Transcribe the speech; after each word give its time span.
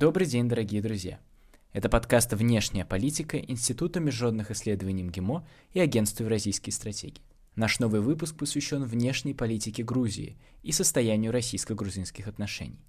Добрый 0.00 0.26
день, 0.26 0.48
дорогие 0.48 0.80
друзья! 0.80 1.20
Это 1.74 1.90
подкаст 1.90 2.32
«Внешняя 2.32 2.86
политика» 2.86 3.36
Института 3.38 4.00
международных 4.00 4.50
исследований 4.50 5.02
МГИМО 5.02 5.46
и 5.74 5.80
Агентства 5.80 6.22
Евразийские 6.22 6.72
стратегии. 6.72 7.20
Наш 7.54 7.80
новый 7.80 8.00
выпуск 8.00 8.34
посвящен 8.38 8.82
внешней 8.84 9.34
политике 9.34 9.82
Грузии 9.82 10.38
и 10.62 10.72
состоянию 10.72 11.32
российско-грузинских 11.32 12.28
отношений. 12.28 12.80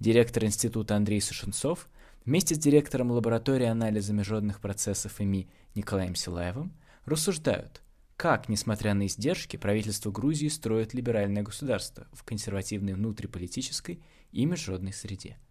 Директор 0.00 0.44
института 0.46 0.96
Андрей 0.96 1.20
Сушенцов 1.20 1.88
вместе 2.24 2.56
с 2.56 2.58
директором 2.58 3.12
лаборатории 3.12 3.66
анализа 3.66 4.12
международных 4.12 4.60
процессов 4.60 5.20
ИМИ 5.20 5.48
Николаем 5.76 6.16
Силаевым 6.16 6.72
рассуждают, 7.04 7.82
как, 8.16 8.48
несмотря 8.48 8.94
на 8.94 9.06
издержки, 9.06 9.56
правительство 9.56 10.10
Грузии 10.10 10.48
строит 10.48 10.92
либеральное 10.92 11.44
государство 11.44 12.08
в 12.12 12.24
консервативной 12.24 12.94
внутриполитической 12.94 14.02
и 14.32 14.44
международной 14.44 14.92
среде– 14.92 15.38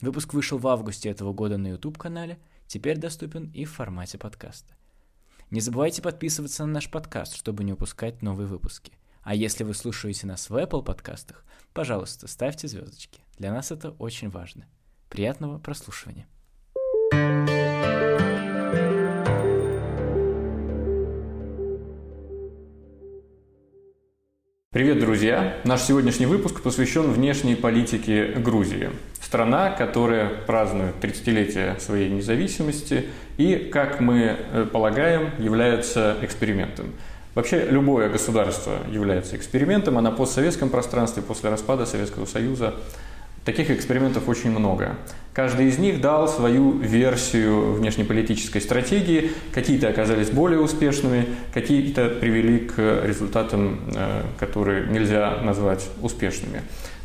Выпуск 0.00 0.32
вышел 0.32 0.58
в 0.58 0.68
августе 0.68 1.08
этого 1.08 1.32
года 1.32 1.58
на 1.58 1.68
YouTube-канале, 1.68 2.38
теперь 2.68 2.98
доступен 2.98 3.50
и 3.50 3.64
в 3.64 3.72
формате 3.72 4.16
подкаста. 4.16 4.74
Не 5.50 5.60
забывайте 5.60 6.02
подписываться 6.02 6.64
на 6.66 6.74
наш 6.74 6.88
подкаст, 6.88 7.34
чтобы 7.34 7.64
не 7.64 7.72
упускать 7.72 8.22
новые 8.22 8.46
выпуски. 8.46 8.92
А 9.22 9.34
если 9.34 9.64
вы 9.64 9.74
слушаете 9.74 10.28
нас 10.28 10.50
в 10.50 10.56
Apple 10.56 10.84
подкастах, 10.84 11.44
пожалуйста, 11.74 12.28
ставьте 12.28 12.68
звездочки. 12.68 13.20
Для 13.38 13.52
нас 13.52 13.72
это 13.72 13.90
очень 13.90 14.28
важно. 14.28 14.66
Приятного 15.08 15.58
прослушивания. 15.58 16.28
Привет, 24.70 25.00
друзья! 25.00 25.60
Наш 25.64 25.80
сегодняшний 25.80 26.26
выпуск 26.26 26.62
посвящен 26.62 27.10
внешней 27.10 27.56
политике 27.56 28.34
Грузии. 28.34 28.90
Страна, 29.28 29.72
которая 29.72 30.30
празднует 30.46 30.94
30-летие 31.02 31.78
своей 31.80 32.08
независимости 32.08 33.08
и, 33.36 33.56
как 33.56 34.00
мы 34.00 34.38
э, 34.38 34.66
полагаем, 34.72 35.32
является 35.38 36.16
экспериментом. 36.22 36.94
Вообще 37.34 37.66
любое 37.68 38.08
государство 38.08 38.78
является 38.90 39.36
экспериментом, 39.36 39.98
а 39.98 40.00
на 40.00 40.12
постсоветском 40.12 40.70
пространстве 40.70 41.22
после 41.22 41.50
распада 41.50 41.84
Советского 41.84 42.24
Союза 42.24 42.72
Таких 43.48 43.70
экспериментов 43.70 44.28
очень 44.28 44.50
много. 44.50 44.96
Каждый 45.32 45.68
из 45.68 45.78
них 45.78 46.02
дал 46.02 46.28
свою 46.28 46.72
версию 46.72 47.72
внешнеполитической 47.72 48.60
стратегии. 48.60 49.30
Какие-то 49.52 49.88
оказались 49.88 50.28
более 50.28 50.60
успешными, 50.60 51.24
какие-то 51.54 52.10
привели 52.10 52.58
к 52.58 53.02
результатам, 53.06 53.80
э, 53.94 54.22
которые 54.38 54.88
нельзя 54.88 55.38
назвать 55.42 55.88
успешными. 56.02 56.60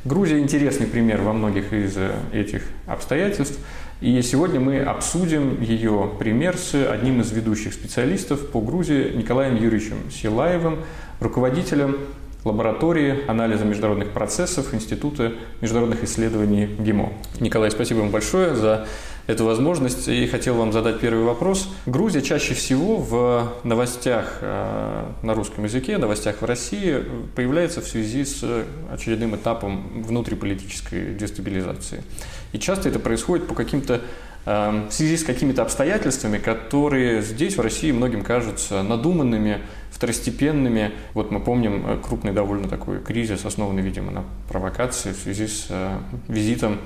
Грузия 0.06 0.40
интересный 0.40 0.86
пример 0.86 1.22
во 1.22 1.32
многих 1.32 1.72
из 1.72 1.98
этих 2.34 2.64
обстоятельств. 2.88 3.58
И 4.02 4.22
сегодня 4.22 4.60
мы 4.60 4.82
обсудим 4.82 5.62
ее 5.62 6.12
пример 6.20 6.58
с 6.58 6.76
одним 6.76 7.22
из 7.22 7.32
ведущих 7.32 7.74
специалистов 7.74 8.50
по 8.50 8.60
Грузии 8.60 9.14
Николаем 9.16 9.56
Юрьевичем 9.56 10.12
Силаевым, 10.12 10.80
руководителем 11.22 11.96
лаборатории 12.44 13.20
анализа 13.30 13.64
международных 13.64 14.10
процессов 14.10 14.74
Института 14.74 15.32
международных 15.62 16.04
исследований 16.04 16.66
ГИМО. 16.66 17.14
Николай, 17.40 17.72
спасибо 17.72 18.00
вам 18.00 18.10
большое 18.10 18.56
за 18.56 18.86
эту 19.28 19.46
возможность. 19.46 20.08
И 20.08 20.28
хотел 20.28 20.56
вам 20.56 20.72
задать 20.72 21.00
первый 21.00 21.24
вопрос. 21.24 21.70
Грузия 21.86 22.22
чаще 22.22 22.54
всего 22.54 22.98
в 22.98 23.54
новостях 23.64 24.40
э, 24.42 25.06
на 25.22 25.34
русском 25.34 25.64
языке, 25.64 25.98
новостях 25.98 26.42
в 26.42 26.46
России 26.46 27.04
появляется 27.36 27.82
в 27.82 27.88
связи 27.88 28.26
с 28.26 28.44
очередным 28.92 29.36
этапом 29.36 30.04
внутриполитической 30.04 31.14
дестабилизации. 31.14 32.04
И 32.52 32.60
часто 32.60 32.90
это 32.90 33.00
происходит 33.00 33.48
по 33.48 33.56
каким-то 33.56 34.02
э, 34.46 34.88
в 34.90 34.94
связи 34.94 35.18
с 35.18 35.24
какими-то 35.24 35.62
обстоятельствами, 35.62 36.38
которые 36.38 37.22
здесь, 37.22 37.58
в 37.58 37.62
России, 37.62 37.92
многим 37.92 38.24
кажутся 38.24 38.84
надуманными, 38.84 39.60
второстепенными. 39.92 40.92
Вот 41.14 41.32
мы 41.32 41.40
помним 41.40 41.86
э, 41.88 41.98
крупный 42.04 42.34
довольно 42.34 42.68
такой 42.68 43.00
кризис, 43.00 43.46
основанный, 43.46 43.82
видимо, 43.82 44.12
на 44.12 44.24
провокации 44.50 45.14
в 45.14 45.18
связи 45.18 45.48
с 45.48 45.68
э, 45.70 45.98
визитом 46.28 46.80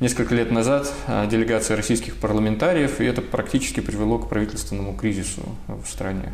несколько 0.00 0.34
лет 0.34 0.50
назад 0.50 0.92
э, 1.06 1.26
делегации 1.28 1.74
российских 1.74 2.16
парламентариев, 2.16 3.00
и 3.00 3.04
это 3.04 3.22
практически 3.22 3.80
привело 3.80 4.18
к 4.18 4.28
правительственному 4.28 4.94
кризису 4.94 5.42
в 5.68 5.86
стране. 5.86 6.32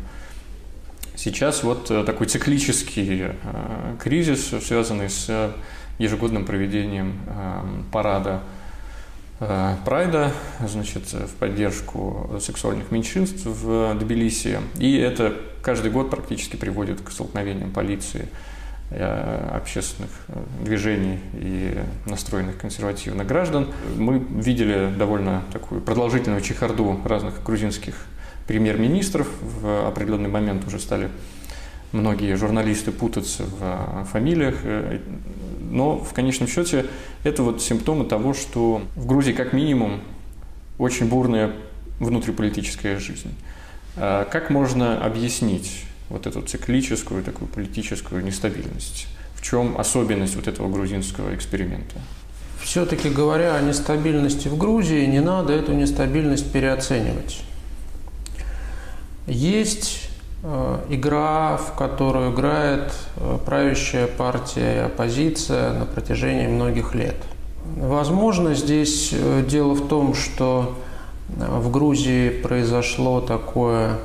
Сейчас 1.15 1.63
вот 1.63 1.87
такой 2.05 2.27
циклический 2.27 3.33
кризис, 4.01 4.53
связанный 4.65 5.09
с 5.09 5.53
ежегодным 5.97 6.45
проведением 6.45 7.19
парада 7.91 8.41
Э, 9.39 9.75
Прайда, 9.85 10.33
значит, 10.67 11.13
в 11.13 11.33
поддержку 11.35 12.39
сексуальных 12.41 12.91
меньшинств 12.91 13.45
в 13.45 13.95
Тбилиси. 13.95 14.59
И 14.77 14.97
это 14.97 15.33
каждый 15.61 15.91
год 15.91 16.09
практически 16.09 16.57
приводит 16.57 17.01
к 17.01 17.09
столкновениям 17.09 17.71
полиции, 17.71 18.27
э, 18.27 18.27
общественных 18.91 20.09
э, 20.29 20.43
движений 20.63 21.19
и 21.33 21.77
настроенных 22.05 22.57
консервативных 22.57 23.27
граждан. 23.27 23.67
Мы 23.95 24.17
видели 24.17 24.91
довольно 24.97 25.43
такую 25.53 25.81
продолжительную 25.81 26.41
чехарду 26.41 26.99
разных 27.05 27.43
грузинских 27.43 27.95
премьер-министров. 28.47 29.27
В 29.41 29.87
определенный 29.87 30.29
момент 30.29 30.65
уже 30.65 30.79
стали 30.79 31.09
многие 31.91 32.35
журналисты 32.35 32.91
путаться 32.91 33.43
в 33.43 34.05
фамилиях, 34.11 34.55
но 35.59 35.97
в 35.97 36.13
конечном 36.13 36.47
счете 36.47 36.85
это 37.23 37.43
вот 37.43 37.61
симптомы 37.61 38.05
того, 38.05 38.33
что 38.33 38.81
в 38.95 39.05
Грузии 39.05 39.33
как 39.33 39.53
минимум 39.53 40.01
очень 40.79 41.07
бурная 41.07 41.51
внутриполитическая 41.99 42.97
жизнь. 42.99 43.35
Как 43.95 44.49
можно 44.49 45.03
объяснить 45.03 45.85
вот 46.09 46.27
эту 46.27 46.41
циклическую 46.41 47.23
такую 47.23 47.47
политическую 47.47 48.23
нестабильность? 48.23 49.07
В 49.35 49.41
чем 49.41 49.79
особенность 49.79 50.35
вот 50.35 50.47
этого 50.47 50.69
грузинского 50.69 51.33
эксперимента? 51.33 51.95
Все-таки 52.61 53.09
говоря 53.09 53.55
о 53.55 53.61
нестабильности 53.61 54.47
в 54.47 54.57
Грузии, 54.57 55.05
не 55.05 55.21
надо 55.21 55.53
эту 55.53 55.73
нестабильность 55.73 56.51
переоценивать. 56.51 57.41
Есть 59.27 60.09
Э, 60.41 60.79
игра, 60.89 61.57
в 61.57 61.73
которую 61.73 62.33
играет 62.33 62.93
э, 63.17 63.37
правящая 63.45 64.07
партия 64.07 64.75
и 64.75 64.79
оппозиция 64.85 65.73
на 65.73 65.85
протяжении 65.85 66.47
многих 66.47 66.95
лет. 66.95 67.17
Возможно, 67.75 68.55
здесь 68.55 69.09
э, 69.11 69.43
дело 69.45 69.73
в 69.73 69.89
том, 69.89 70.13
что 70.13 70.77
в 71.27 71.69
Грузии 71.71 72.29
произошло 72.29 73.19
такое, 73.19 73.97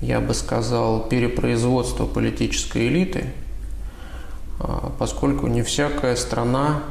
я 0.00 0.20
бы 0.20 0.34
сказал, 0.34 1.08
перепроизводство 1.08 2.06
политической 2.06 2.88
элиты, 2.88 3.26
поскольку 4.98 5.46
не 5.46 5.62
всякая 5.62 6.16
страна 6.16 6.82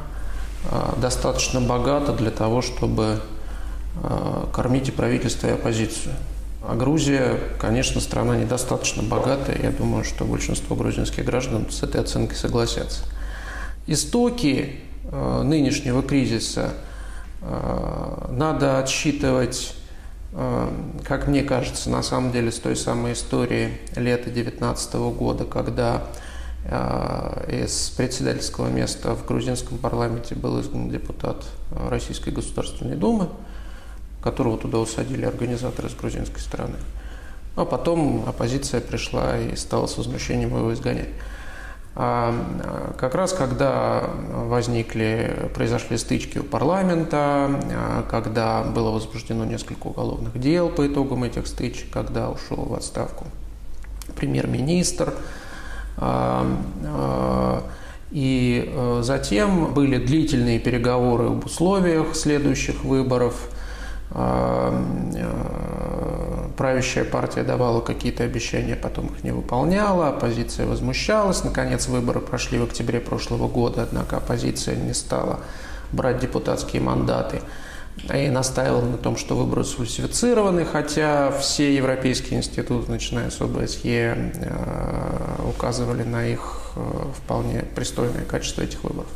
достаточно 0.98 1.60
богата 1.60 2.12
для 2.12 2.30
того, 2.30 2.62
чтобы 2.62 3.20
кормить 4.52 4.88
и 4.88 4.92
правительство, 4.92 5.48
и 5.48 5.52
оппозицию. 5.52 6.14
А 6.62 6.76
Грузия, 6.76 7.38
конечно, 7.58 8.00
страна 8.00 8.36
недостаточно 8.36 9.02
богатая. 9.02 9.58
Я 9.62 9.70
думаю, 9.70 10.04
что 10.04 10.24
большинство 10.24 10.76
грузинских 10.76 11.24
граждан 11.24 11.66
с 11.70 11.82
этой 11.82 12.00
оценкой 12.00 12.36
согласятся. 12.36 13.04
Истоки 13.86 14.76
нынешнего 15.10 16.02
кризиса 16.02 16.74
надо 18.28 18.78
отсчитывать, 18.78 19.74
как 20.32 21.26
мне 21.26 21.42
кажется, 21.42 21.90
на 21.90 22.02
самом 22.02 22.30
деле 22.30 22.52
с 22.52 22.58
той 22.58 22.76
самой 22.76 23.14
истории 23.14 23.78
лета 23.96 24.30
2019 24.30 24.94
года, 25.16 25.44
когда 25.44 26.04
э, 26.64 27.64
из 27.64 27.90
председательского 27.90 28.68
места 28.68 29.14
в 29.14 29.26
грузинском 29.26 29.78
парламенте 29.78 30.34
был 30.34 30.60
изгнан 30.60 30.88
депутат 30.88 31.44
Российской 31.88 32.30
Государственной 32.30 32.96
Думы– 32.96 33.28
которого 34.22 34.58
туда 34.58 34.78
усадили 34.78 35.24
организаторы 35.24 35.88
с 35.88 35.94
грузинской 35.94 36.40
стороны. 36.40 36.76
А 37.56 37.64
потом 37.64 38.24
оппозиция 38.28 38.80
пришла 38.80 39.38
и 39.38 39.56
стала 39.56 39.86
с 39.86 39.96
возмущением 39.96 40.56
его 40.56 40.72
изгонять. 40.72 41.08
А, 41.96 42.94
как 42.98 43.14
раз 43.14 43.32
когда 43.32 44.04
возникли, 44.32 45.50
произошли 45.54 45.98
стычки 45.98 46.38
у 46.38 46.44
парламента, 46.44 47.18
а, 47.18 48.06
когда 48.08 48.62
было 48.62 48.90
возбуждено 48.90 49.44
несколько 49.44 49.88
уголовных 49.88 50.38
дел 50.38 50.68
по 50.68 50.86
итогам 50.86 51.24
этих 51.24 51.46
стычек, 51.46 51.90
когда 51.90 52.30
ушел 52.30 52.64
в 52.64 52.74
отставку 52.74 53.26
премьер-министр, 54.16 55.14
а, 55.96 56.46
и 58.10 58.68
э, 58.74 59.00
затем 59.04 59.72
были 59.72 59.96
длительные 59.96 60.58
переговоры 60.58 61.26
об 61.26 61.44
условиях 61.46 62.16
следующих 62.16 62.82
выборов– 62.82 63.50
правящая 66.56 67.04
партия 67.04 67.42
давала 67.42 67.80
какие-то 67.80 68.24
обещания, 68.24 68.76
потом 68.76 69.06
их 69.06 69.24
не 69.24 69.30
выполняла, 69.30 70.08
оппозиция 70.08 70.66
возмущалась. 70.66 71.44
Наконец, 71.44 71.86
выборы 71.88 72.20
прошли 72.20 72.58
в 72.58 72.64
октябре 72.64 73.00
прошлого 73.00 73.48
года, 73.48 73.82
однако 73.82 74.16
оппозиция 74.16 74.76
не 74.76 74.92
стала 74.92 75.40
брать 75.92 76.18
депутатские 76.18 76.82
мандаты. 76.82 77.40
и 78.14 78.28
настаивал 78.28 78.82
на 78.82 78.96
том, 78.96 79.16
что 79.16 79.36
выборы 79.36 79.64
сфальсифицированы, 79.64 80.64
хотя 80.64 81.30
все 81.32 81.74
европейские 81.74 82.38
институты, 82.38 82.90
начиная 82.90 83.30
с 83.30 83.40
ОБСЕ, 83.40 84.32
указывали 85.48 86.02
на 86.02 86.26
их 86.26 86.72
вполне 87.16 87.64
пристойное 87.74 88.24
качество 88.24 88.62
этих 88.62 88.82
выборов 88.84 89.08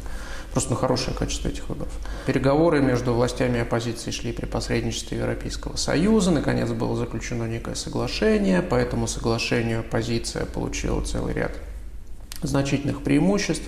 просто 0.54 0.70
на 0.70 0.76
хорошее 0.76 1.16
качество 1.16 1.48
этих 1.48 1.68
выборов. 1.68 1.92
Переговоры 2.26 2.80
между 2.80 3.12
властями 3.12 3.58
и 3.58 3.60
оппозицией 3.62 4.12
шли 4.12 4.32
при 4.32 4.46
посредничестве 4.46 5.18
Европейского 5.18 5.74
Союза. 5.74 6.30
Наконец 6.30 6.70
было 6.70 6.96
заключено 6.96 7.42
некое 7.48 7.74
соглашение. 7.74 8.62
По 8.62 8.76
этому 8.76 9.08
соглашению 9.08 9.80
оппозиция 9.80 10.46
получила 10.46 11.02
целый 11.02 11.34
ряд 11.34 11.50
значительных 12.42 13.02
преимуществ. 13.02 13.64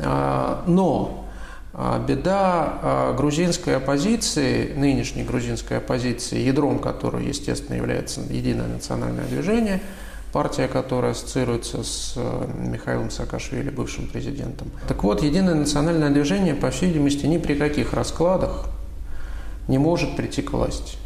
А, 0.00 0.64
но 0.66 1.28
а, 1.72 2.04
беда 2.04 2.80
а, 2.82 3.14
грузинской 3.14 3.76
оппозиции, 3.76 4.74
нынешней 4.74 5.22
грузинской 5.22 5.76
оппозиции, 5.78 6.40
ядром 6.40 6.80
которой, 6.80 7.26
естественно, 7.26 7.76
является 7.76 8.22
единое 8.22 8.66
национальное 8.66 9.26
движение– 9.26 9.80
партия, 10.32 10.66
которая 10.66 11.12
ассоциируется 11.12 11.84
с 11.84 12.14
э, 12.16 12.50
Михаилом 12.58 13.10
Саакашвили, 13.10 13.70
бывшим 13.70 14.06
президентом. 14.06 14.70
Так 14.88 15.02
вот, 15.04 15.22
Единое 15.22 15.54
национальное 15.54 16.10
движение, 16.10 16.54
по 16.54 16.70
всей 16.70 16.88
видимости, 16.88 17.26
ни 17.26 17.38
при 17.38 17.54
каких 17.54 17.92
раскладах 17.92 18.66
не 19.68 19.78
может 19.78 20.16
прийти 20.16 20.42
к 20.42 20.52
власти. 20.52 20.96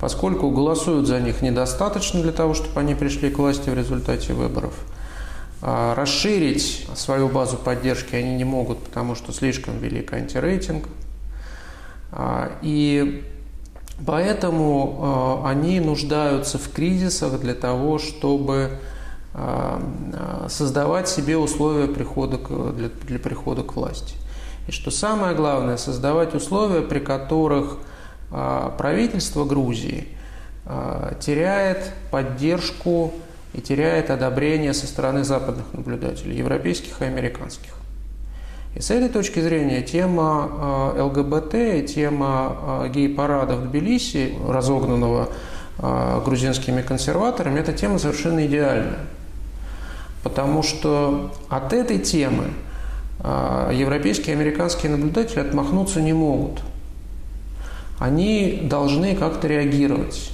Поскольку 0.00 0.50
голосуют 0.50 1.08
за 1.08 1.20
них 1.20 1.42
недостаточно 1.42 2.22
для 2.22 2.32
того, 2.32 2.54
чтобы 2.54 2.78
они 2.80 2.94
пришли 2.94 3.30
к 3.30 3.38
власти 3.38 3.68
в 3.68 3.74
результате 3.74 4.32
выборов, 4.32 4.74
а 5.60 5.96
расширить 5.96 6.86
свою 6.94 7.28
базу 7.28 7.56
поддержки 7.56 8.14
они 8.14 8.36
не 8.36 8.44
могут, 8.44 8.78
потому 8.78 9.16
что 9.16 9.32
слишком 9.32 9.78
велик 9.78 10.12
антирейтинг. 10.12 10.86
А, 12.12 12.52
и 12.62 13.24
Поэтому 14.06 15.42
э, 15.44 15.48
они 15.48 15.80
нуждаются 15.80 16.58
в 16.58 16.70
кризисах 16.70 17.40
для 17.40 17.54
того, 17.54 17.98
чтобы 17.98 18.78
э, 19.34 19.80
создавать 20.48 21.08
себе 21.08 21.36
условия 21.36 21.88
прихода 21.88 22.38
к, 22.38 22.48
для, 22.74 22.88
для 22.88 23.18
прихода 23.18 23.62
к 23.62 23.74
власти. 23.74 24.14
И 24.68 24.72
что 24.72 24.90
самое 24.90 25.34
главное, 25.34 25.76
создавать 25.76 26.34
условия, 26.34 26.82
при 26.82 27.00
которых 27.00 27.78
э, 28.30 28.70
правительство 28.78 29.44
Грузии 29.44 30.08
теряет 31.20 31.94
поддержку 32.10 33.14
и 33.54 33.60
теряет 33.62 34.10
одобрение 34.10 34.74
со 34.74 34.86
стороны 34.86 35.24
западных 35.24 35.72
наблюдателей, 35.72 36.36
европейских 36.36 37.00
и 37.00 37.06
американских. 37.06 37.77
И 38.74 38.80
с 38.80 38.90
этой 38.90 39.08
точки 39.08 39.40
зрения 39.40 39.82
тема 39.82 40.94
э, 40.96 41.02
ЛГБТ 41.02 41.54
и 41.54 41.82
тема 41.86 42.84
э, 42.84 42.88
гей-парада 42.90 43.56
в 43.56 43.68
Тбилиси, 43.68 44.34
разогнанного 44.46 45.30
э, 45.78 46.22
грузинскими 46.24 46.82
консерваторами, 46.82 47.60
эта 47.60 47.72
тема 47.72 47.98
совершенно 47.98 48.46
идеальная. 48.46 49.00
Потому 50.22 50.62
что 50.62 51.32
от 51.48 51.72
этой 51.72 51.98
темы 51.98 52.44
европейские 53.72 54.36
и 54.36 54.38
американские 54.38 54.92
наблюдатели 54.92 55.40
отмахнуться 55.40 56.00
не 56.00 56.12
могут. 56.12 56.60
Они 57.98 58.60
должны 58.62 59.16
как-то 59.16 59.48
реагировать. 59.48 60.30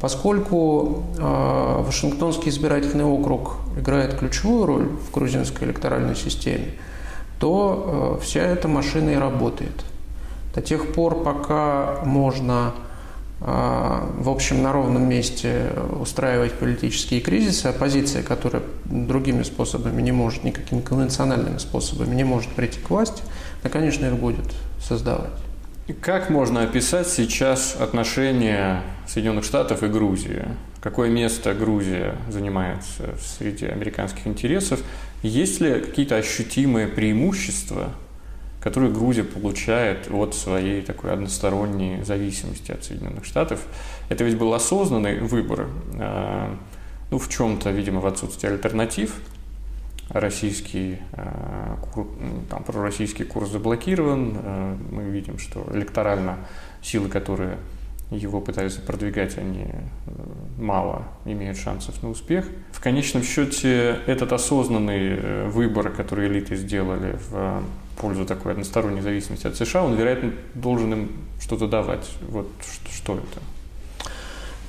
Поскольку 0.00 1.04
Вашингтонский 1.18 2.50
избирательный 2.50 3.04
округ 3.04 3.56
играет 3.76 4.18
ключевую 4.18 4.66
роль 4.66 4.88
в 4.88 5.10
грузинской 5.10 5.66
электоральной 5.66 6.14
системе, 6.14 6.74
то 7.38 8.18
э, 8.20 8.24
вся 8.24 8.40
эта 8.42 8.68
машина 8.68 9.10
и 9.10 9.16
работает. 9.16 9.84
До 10.54 10.60
тех 10.60 10.92
пор, 10.92 11.22
пока 11.22 12.00
можно 12.04 12.74
э, 13.40 13.44
в 13.44 14.28
общем, 14.28 14.62
на 14.62 14.72
ровном 14.72 15.08
месте 15.08 15.72
устраивать 16.00 16.54
политические 16.54 17.20
кризисы, 17.20 17.66
оппозиция, 17.66 18.22
которая 18.22 18.62
другими 18.84 19.42
способами 19.42 20.02
не 20.02 20.12
может, 20.12 20.44
никакими 20.44 20.80
конвенциональными 20.80 21.58
способами 21.58 22.14
не 22.14 22.24
может 22.24 22.50
прийти 22.50 22.80
к 22.80 22.90
власти, 22.90 23.22
она, 23.62 23.70
конечно, 23.70 24.06
их 24.06 24.14
будет 24.14 24.46
создавать. 24.80 25.30
Как 26.00 26.28
можно 26.28 26.62
описать 26.62 27.08
сейчас 27.08 27.76
отношения 27.80 28.82
Соединенных 29.08 29.44
Штатов 29.44 29.82
и 29.82 29.88
Грузии? 29.88 30.44
Какое 30.80 31.08
место 31.08 31.54
Грузия 31.54 32.14
занимает 32.28 32.84
среди 33.18 33.66
американских 33.66 34.26
интересов? 34.26 34.80
Есть 35.22 35.60
ли 35.60 35.80
какие-то 35.80 36.16
ощутимые 36.16 36.86
преимущества, 36.86 37.90
которые 38.60 38.92
Грузия 38.92 39.24
получает 39.24 40.10
от 40.10 40.34
своей 40.34 40.82
такой 40.82 41.12
односторонней 41.12 42.02
зависимости 42.04 42.70
от 42.70 42.84
Соединенных 42.84 43.24
Штатов? 43.24 43.60
Это 44.10 44.24
ведь 44.24 44.36
был 44.36 44.52
осознанный 44.52 45.20
выбор, 45.20 45.68
а, 45.98 46.54
ну, 47.10 47.18
в 47.18 47.28
чем-то, 47.30 47.70
видимо, 47.70 48.00
в 48.00 48.06
отсутствии 48.06 48.48
альтернатив, 48.48 49.14
российский, 50.10 50.98
э, 51.12 51.74
там, 52.48 52.62
пророссийский 52.64 53.24
курс 53.24 53.50
заблокирован. 53.50 54.36
Э, 54.42 54.76
мы 54.90 55.04
видим, 55.04 55.38
что 55.38 55.66
электорально 55.72 56.38
силы, 56.82 57.08
которые 57.08 57.58
его 58.10 58.40
пытаются 58.40 58.80
продвигать, 58.80 59.36
они 59.36 59.66
э, 59.66 60.10
мало 60.58 61.04
имеют 61.24 61.58
шансов 61.58 62.02
на 62.02 62.10
успех. 62.10 62.46
В 62.72 62.80
конечном 62.80 63.22
счете 63.22 63.98
этот 64.06 64.32
осознанный 64.32 65.48
выбор, 65.48 65.90
который 65.90 66.28
элиты 66.28 66.56
сделали 66.56 67.18
в 67.30 67.62
пользу 67.98 68.24
такой 68.24 68.52
односторонней 68.52 69.00
зависимости 69.00 69.46
от 69.46 69.56
США, 69.56 69.84
он, 69.84 69.94
вероятно, 69.94 70.32
должен 70.54 70.92
им 70.92 71.12
что-то 71.40 71.66
давать. 71.66 72.08
Вот 72.28 72.48
что 72.90 73.14
это? 73.14 73.40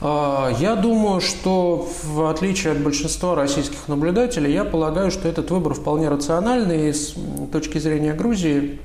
А, 0.02 0.52
я 0.60 0.76
думаю, 0.76 1.22
что 1.22 1.88
в 2.04 2.30
отличие 2.30 2.74
от 2.74 2.80
большинства 2.80 3.36
российских 3.36 3.88
наблюдателей, 3.88 4.52
я 4.52 4.64
полагаю, 4.64 5.12
что 5.12 5.28
этот 5.28 5.52
выбор 5.52 5.74
вполне 5.74 6.10
рациональный 6.10 6.90
и 6.90 6.94
с 6.94 7.16
точки 7.52 7.78
зрения 7.78 8.14
Грузии 8.14 8.80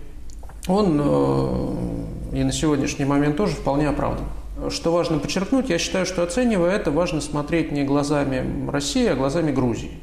он 0.66 1.00
э, 1.02 2.36
и 2.38 2.42
на 2.42 2.52
сегодняшний 2.52 3.04
момент 3.04 3.36
тоже 3.36 3.54
вполне 3.54 3.88
оправдан. 3.88 4.24
Что 4.70 4.92
важно 4.92 5.18
подчеркнуть, 5.18 5.68
я 5.68 5.78
считаю, 5.78 6.06
что 6.06 6.22
оценивая 6.22 6.72
это, 6.72 6.90
важно 6.90 7.20
смотреть 7.20 7.72
не 7.72 7.84
глазами 7.84 8.68
России, 8.70 9.06
а 9.06 9.14
глазами 9.14 9.50
Грузии. 9.50 10.00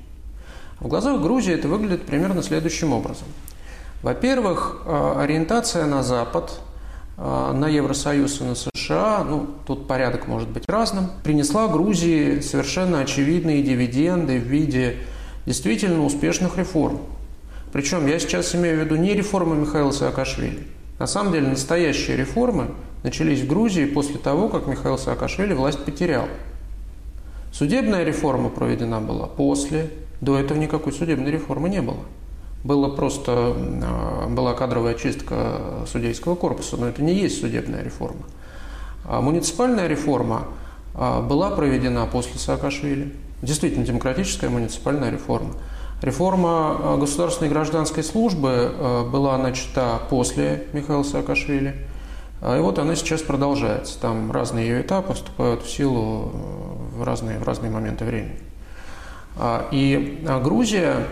В 0.80 0.88
глазах 0.88 1.21
Грузии 1.21 1.54
это 1.54 1.68
выглядит 1.68 2.04
примерно 2.04 2.44
следующим 2.44 2.92
образом. 2.92 3.28
Во-первых, 4.02 4.81
э, 4.85 5.14
ориентация 5.19 5.85
на 5.85 6.04
Запад– 6.04 6.59
а, 7.23 7.54
на 7.54 7.68
Евросоюз 7.68 8.42
и 8.42 8.44
на 8.45 8.56
США, 8.56 9.23
ну, 9.23 9.47
тут 9.68 9.87
порядок 9.87 10.25
может 10.25 10.49
быть 10.49 10.64
разным, 10.68 11.11
принесла 11.23 11.68
Грузии 11.68 12.40
совершенно 12.40 13.02
очевидные 13.02 13.61
дивиденды 13.61 14.40
в 14.40 14.44
виде 14.44 14.97
действительно 15.45 16.04
успешных 16.04 16.57
реформ. 16.57 16.99
Причем 17.71 18.07
я 18.07 18.18
сейчас 18.18 18.56
имею 18.56 18.78
в 18.78 18.80
виду 18.85 18.95
не 18.95 19.14
реформы 19.14 19.56
Михаила 19.56 19.92
Саакашвили. 19.92 20.64
На 20.97 21.06
самом 21.06 21.31
деле 21.31 21.47
настоящие 21.47 22.18
реформы 22.18 22.69
начались 23.03 23.41
в 23.41 23.47
Грузии 23.47 23.85
после 23.85 24.17
того, 24.17 24.49
как 24.49 24.67
Михаил 24.67 24.97
Саакашвили 24.97 25.53
власть 25.53 25.83
потерял. 25.83 26.27
Судебная 27.51 28.03
реформа 28.03 28.49
проведена 28.49 29.01
была 29.01 29.27
после, 29.27 29.89
до 30.21 30.37
этого 30.37 30.57
никакой 30.57 30.93
судебной 30.93 31.31
реформы 31.31 31.69
не 31.69 31.81
было 31.81 32.01
было 32.63 32.89
просто, 32.89 33.55
а, 33.55 34.27
была 34.29 34.53
кадровая 34.53 34.93
чистка 34.93 35.85
судейского 35.87 36.35
корпуса, 36.35 36.77
но 36.77 36.87
это 36.87 37.01
не 37.01 37.13
есть 37.13 37.39
судебная 37.39 37.83
реформа. 37.83 38.23
А 39.05 39.21
муниципальная 39.21 39.87
реформа 39.87 40.45
а, 40.93 41.21
была 41.21 41.49
проведена 41.49 42.05
после 42.05 42.39
Саакашвили. 42.39 43.13
Действительно, 43.41 43.85
демократическая 43.85 44.49
муниципальная 44.49 45.11
реформа. 45.11 45.53
Реформа 46.01 46.97
государственной 46.99 47.49
гражданской 47.49 48.03
службы 48.03 49.05
была 49.11 49.37
начата 49.37 49.99
после 50.09 50.65
Михаила 50.73 51.03
Саакашвили. 51.03 51.75
И 52.42 52.60
вот 52.60 52.80
она 52.80 52.95
сейчас 52.95 53.21
продолжается. 53.21 54.00
Там 54.00 54.31
разные 54.31 54.68
ее 54.68 54.81
этапы 54.81 55.14
вступают 55.14 55.64
в 55.64 55.69
силу 55.69 56.31
в 56.95 57.04
разные, 57.04 57.38
в 57.38 57.44
разные 57.44 57.71
моменты 57.71 58.04
времени. 58.04 58.40
И 59.71 60.26
Грузия 60.44 61.07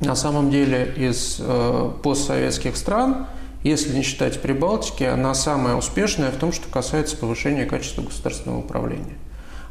на 0.00 0.14
самом 0.14 0.50
деле 0.50 0.92
из 0.96 1.36
э, 1.40 1.90
постсоветских 2.02 2.76
стран, 2.76 3.26
если 3.62 3.94
не 3.94 4.02
считать 4.02 4.40
Прибалтики, 4.40 5.04
она 5.04 5.34
самая 5.34 5.76
успешная 5.76 6.30
в 6.30 6.36
том, 6.36 6.52
что 6.52 6.70
касается 6.70 7.16
повышения 7.18 7.66
качества 7.66 8.02
государственного 8.02 8.60
управления. 8.60 9.18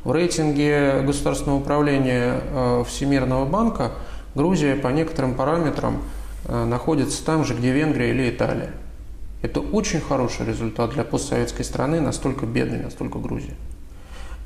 В 0.04 0.12
рейтинге 0.12 1.02
государственного 1.02 1.58
управления 1.58 2.42
э, 2.44 2.84
Всемирного 2.88 3.46
банка 3.46 3.92
Грузия 4.36 4.76
по 4.76 4.90
некоторым 4.90 5.34
параметрам 5.34 6.04
э, 6.46 6.66
находится 6.66 7.26
там 7.26 7.44
же, 7.44 7.56
где 7.56 7.72
Венгрия 7.72 8.12
или 8.12 8.30
Италия. 8.30 8.72
Это 9.42 9.62
очень 9.62 10.02
хороший 10.02 10.46
результат 10.46 10.92
для 10.92 11.04
постсоветской 11.04 11.64
страны, 11.64 12.02
настолько 12.02 12.46
бедной, 12.46 12.80
настолько 12.80 13.20
Грузия. 13.20 13.54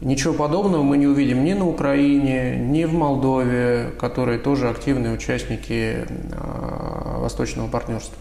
Ничего 0.02 0.34
подобного 0.34 0.84
мы 0.84 0.98
не 0.98 1.08
увидим 1.08 1.44
ни 1.46 1.54
на 1.54 1.68
Украине, 1.68 2.58
ни 2.58 2.84
в 2.84 2.94
Молдове, 2.94 3.92
которые 4.00 4.38
тоже 4.38 4.70
активные 4.70 5.14
участники 5.14 6.06
а, 6.34 7.20
Восточного 7.20 7.70
партнерства. 7.70 8.18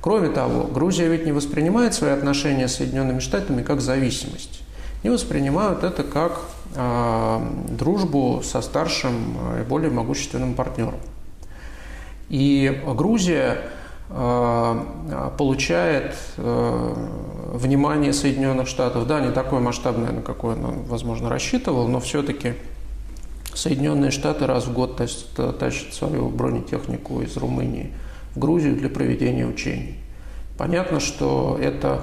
Кроме 0.00 0.28
того, 0.28 0.64
Грузия 0.64 1.08
ведь 1.08 1.24
не 1.24 1.32
воспринимает 1.32 1.94
свои 1.94 2.10
отношения 2.10 2.68
с 2.68 2.76
Соединенными 2.76 3.20
Штатами 3.20 3.62
как 3.62 3.80
зависимость. 3.80 4.62
Не 5.02 5.10
воспринимают 5.10 5.82
это 5.82 6.02
как 6.02 6.40
э, 6.74 7.40
дружбу 7.70 8.42
со 8.44 8.60
старшим 8.60 9.36
и 9.60 9.62
более 9.64 9.90
могущественным 9.90 10.54
партнером. 10.54 11.00
И 12.28 12.82
Грузия 12.86 13.58
получает 15.36 16.14
э, 16.36 16.94
внимание 17.52 18.12
Соединенных 18.12 18.68
Штатов, 18.68 19.06
да, 19.08 19.20
не 19.20 19.32
такое 19.32 19.60
масштабное, 19.60 20.12
на 20.12 20.22
какое 20.22 20.54
он, 20.54 20.84
возможно, 20.84 21.28
рассчитывал, 21.28 21.88
но 21.88 21.98
все-таки 21.98 22.54
Соединенные 23.54 24.10
Штаты 24.10 24.46
раз 24.46 24.66
в 24.66 24.72
год 24.72 24.96
тащат, 24.96 25.58
тащат 25.58 25.94
свою 25.94 26.28
бронетехнику 26.28 27.22
из 27.22 27.36
Румынии 27.36 27.92
в 28.34 28.38
Грузию 28.38 28.76
для 28.76 28.88
проведения 28.88 29.46
учений. 29.46 29.96
Понятно, 30.58 31.00
что 31.00 31.58
это 31.60 32.00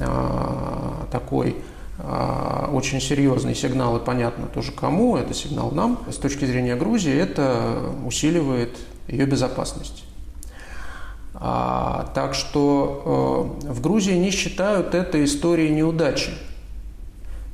а, 0.00 1.06
такой 1.10 1.56
а, 1.98 2.70
очень 2.72 3.00
серьезный 3.00 3.54
сигнал, 3.54 3.96
и 3.96 4.04
понятно 4.04 4.46
тоже 4.46 4.72
кому, 4.72 5.16
это 5.16 5.34
сигнал 5.34 5.70
нам. 5.70 6.00
С 6.10 6.16
точки 6.16 6.44
зрения 6.44 6.76
Грузии 6.76 7.14
это 7.14 7.92
усиливает 8.04 8.76
ее 9.06 9.26
безопасность. 9.26 10.07
А, 11.40 12.10
так 12.14 12.34
что 12.34 13.56
э, 13.64 13.72
в 13.72 13.80
Грузии 13.80 14.14
не 14.14 14.32
считают 14.32 14.94
это 14.94 15.24
историей 15.24 15.70
неудачи. 15.70 16.32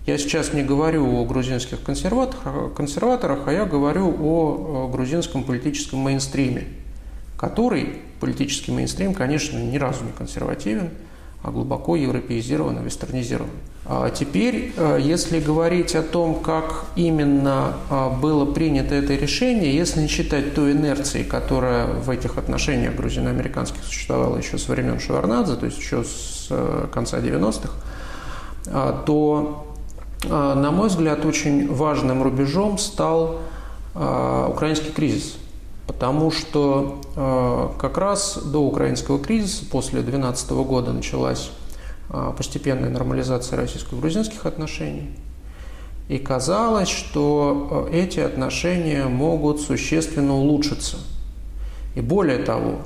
Я 0.07 0.17
сейчас 0.17 0.55
не 0.55 0.63
говорю 0.63 1.07
о 1.17 1.25
грузинских 1.27 1.83
консерваторах, 1.83 2.73
консерваторах, 2.75 3.41
а 3.47 3.53
я 3.53 3.67
говорю 3.67 4.15
о 4.21 4.89
грузинском 4.89 5.45
политическом 5.45 5.99
мейнстриме, 5.99 6.65
который, 7.39 8.01
политический 8.21 8.73
мейнстрим, 8.73 9.13
конечно, 9.13 9.59
ни 9.59 9.77
разу 9.77 10.05
не 10.05 10.13
консервативен, 10.13 10.91
глубоко 11.51 11.97
европеизирован 11.97 12.83
вестернизирован. 12.83 13.51
А 13.87 14.09
теперь, 14.11 14.73
э, 14.77 14.99
если 15.01 15.41
говорить 15.41 15.95
о 15.95 16.03
том, 16.03 16.37
как 16.37 16.87
именно 16.97 17.75
а, 17.91 18.09
было 18.09 18.47
принято 18.47 18.95
это 18.95 19.15
решение, 19.15 19.77
если 19.77 20.01
не 20.01 20.09
считать 20.09 20.55
той 20.55 20.73
инерции, 20.73 21.23
которая 21.23 21.87
в 21.87 22.09
этих 22.09 22.39
отношениях 22.39 22.95
грузино-американских 22.95 23.85
существовала 23.85 24.39
еще 24.39 24.57
со 24.57 24.73
времен 24.73 25.01
Шеварнадзе, 25.01 25.57
то 25.57 25.67
есть 25.67 25.79
еще 25.79 26.03
с 26.03 26.47
э, 26.49 26.87
конца 26.93 27.19
90-х, 27.19 27.71
а, 28.69 29.03
то 29.05 29.67
а, 30.31 30.55
на 30.55 30.71
мой 30.71 30.89
взгляд, 30.89 31.25
очень 31.25 31.73
важным 31.73 32.23
рубежом 32.23 32.79
стал 32.79 33.41
а, 33.95 34.49
украинский 34.49 34.93
кризис. 34.93 35.37
Потому 35.87 36.31
что 36.31 37.01
а, 37.15 37.75
как 37.79 37.99
раз 37.99 38.39
до 38.43 38.59
украинского 38.59 39.19
кризиса, 39.19 39.65
после 39.71 40.01
2012 40.01 40.51
года, 40.51 40.93
началась 40.93 41.51
постепенная 42.37 42.91
нормализация 42.91 43.57
российско-грузинских 43.57 44.45
отношений. 44.45 45.09
И 46.09 46.19
казалось, 46.19 46.91
что 46.91 47.89
эти 47.91 48.21
отношения 48.21 49.07
могут 49.07 49.63
существенно 49.63 50.35
улучшиться. 50.35 50.99
И 51.95 52.03
более 52.03 52.39
того, 52.39 52.81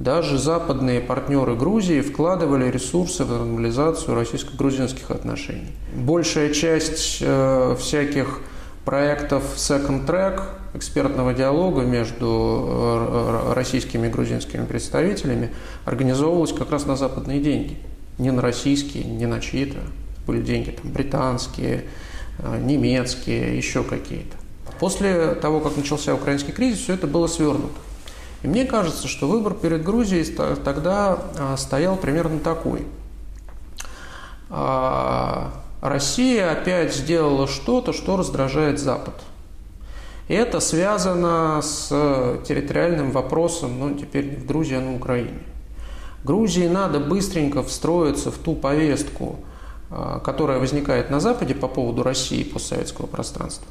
даже 0.00 0.38
западные 0.38 1.00
партнеры 1.00 1.54
Грузии 1.54 2.00
вкладывали 2.00 2.70
ресурсы 2.70 3.22
в 3.24 3.30
нормализацию 3.30 4.14
российско-грузинских 4.14 5.10
отношений. 5.10 5.72
Большая 5.94 6.54
часть 6.54 7.18
э, 7.20 7.76
всяких 7.78 8.40
проектов 8.84 9.44
Second 9.56 10.06
Track, 10.06 10.42
экспертного 10.74 11.34
диалога 11.34 11.82
между 11.82 12.66
э, 12.68 13.52
российскими 13.54 14.06
и 14.06 14.10
грузинскими 14.10 14.64
представителями, 14.64 15.50
организовывалась 15.84 16.52
как 16.52 16.70
раз 16.70 16.86
на 16.86 16.96
западные 16.96 17.40
деньги. 17.40 17.78
Не 18.18 18.30
на 18.30 18.42
российские, 18.42 19.04
не 19.04 19.26
на 19.26 19.40
чьи-то. 19.40 19.78
Были 20.26 20.42
деньги 20.42 20.70
там, 20.70 20.92
британские, 20.92 21.84
э, 22.38 22.58
немецкие, 22.58 23.56
еще 23.56 23.82
какие-то. 23.82 24.36
После 24.78 25.34
того, 25.34 25.60
как 25.60 25.76
начался 25.76 26.14
украинский 26.14 26.52
кризис, 26.52 26.80
все 26.80 26.94
это 26.94 27.06
было 27.06 27.26
свернуто. 27.26 27.78
И 28.42 28.48
мне 28.48 28.64
кажется, 28.64 29.08
что 29.08 29.28
выбор 29.28 29.54
перед 29.54 29.82
Грузией 29.84 30.24
тогда 30.64 31.18
а, 31.38 31.56
стоял 31.58 31.96
примерно 31.96 32.38
такой. 32.38 32.86
Россия 35.80 36.52
опять 36.52 36.94
сделала 36.94 37.46
что-то, 37.46 37.92
что 37.92 38.16
раздражает 38.16 38.78
Запад. 38.78 39.14
И 40.28 40.34
это 40.34 40.60
связано 40.60 41.60
с 41.62 41.88
территориальным 42.46 43.10
вопросом, 43.10 43.78
ну, 43.78 43.94
теперь 43.94 44.36
в 44.36 44.46
Грузии, 44.46 44.76
а 44.76 44.80
на 44.80 44.94
Украине. 44.94 45.42
Грузии 46.22 46.68
надо 46.68 47.00
быстренько 47.00 47.62
встроиться 47.62 48.30
в 48.30 48.36
ту 48.36 48.54
повестку, 48.54 49.40
а, 49.90 50.20
которая 50.20 50.58
возникает 50.58 51.10
на 51.10 51.18
Западе 51.18 51.54
по 51.54 51.66
поводу 51.66 52.02
России 52.02 52.44
постсоветского 52.44 53.06
пространства 53.06 53.66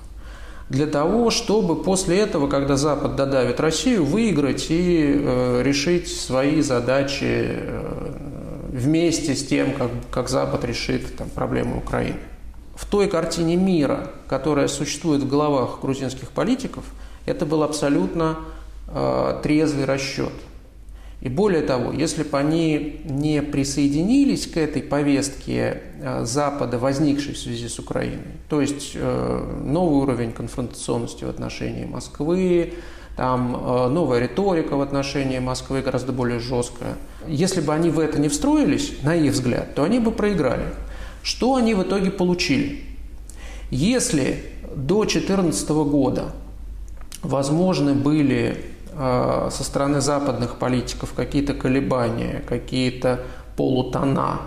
для 0.70 0.86
того, 0.86 1.32
чтобы 1.32 1.76
после 1.82 2.20
этого, 2.20 2.48
когда 2.48 2.78
Запад 2.78 3.16
додавит 3.16 3.60
Россию, 3.60 4.06
выиграть 4.06 4.68
и 4.70 5.16
э, 5.16 5.64
решить 5.64 6.08
свои 6.08 6.62
задачи 6.62 7.48
э, 7.50 8.29
вместе 8.70 9.36
с 9.36 9.46
тем, 9.46 9.74
как, 9.74 9.92
как 10.12 10.30
Запад 10.30 10.64
решит 10.64 11.16
там, 11.18 11.30
проблемы 11.30 11.78
Украины. 11.78 12.20
В 12.76 12.86
той 12.86 13.10
картине 13.10 13.58
мира, 13.58 14.12
которая 14.28 14.68
существует 14.68 15.22
в 15.24 15.28
головах 15.28 15.80
грузинских 15.82 16.30
политиков, 16.30 16.86
это 17.26 17.46
был 17.46 17.64
абсолютно 17.64 18.40
э, 18.88 19.40
трезвый 19.44 19.86
расчет– 19.86 20.32
и 21.22 21.28
более 21.28 21.62
того, 21.62 21.92
если 21.92 22.24
бы 22.24 22.38
они 22.38 23.02
не 23.04 23.42
присоединились 23.42 24.48
к 24.48 24.56
этой 24.56 24.82
повестке 24.82 25.82
э, 26.02 26.24
Запада, 26.24 26.80
возникшей 26.80 27.34
в 27.34 27.38
связи 27.38 27.68
с 27.68 27.78
Украиной, 27.78 28.38
то 28.48 28.62
есть 28.62 28.94
э, 28.96 29.62
новый 29.66 29.98
уровень 29.98 30.32
конфронтационности 30.32 31.26
в 31.26 31.30
отношении 31.30 31.84
Москвы, 31.84 32.74
там 33.20 33.56
э, 33.56 33.88
новая 33.90 34.20
риторика 34.20 34.76
в 34.76 34.82
отношении 34.82 35.40
Москвы 35.40 35.82
гораздо 35.82 36.14
более 36.14 36.40
жесткая. 36.40 36.96
Если 37.28 37.60
бы 37.60 37.74
они 37.74 37.90
в 37.90 38.00
это 38.00 38.20
не 38.20 38.30
встроились, 38.30 38.94
на 39.04 39.14
их 39.14 39.34
взгляд, 39.34 39.76
то 39.76 39.84
они 39.84 40.00
бы 40.00 40.12
проиграли. 40.12 40.74
Что 41.22 41.56
они 41.56 41.74
в 41.74 41.84
итоге 41.84 42.12
получили? 42.12 42.82
Если 43.72 44.44
до 44.74 45.04
2014 45.04 45.70
года 45.70 46.32
возможны 47.22 47.94
были 47.94 48.58
Э, 49.02 49.48
со 49.50 49.64
стороны 49.64 50.02
западных 50.02 50.58
политиков 50.58 51.14
какие-то 51.14 51.54
колебания, 51.54 52.44
какие-то 52.46 53.22
полутона 53.56 54.42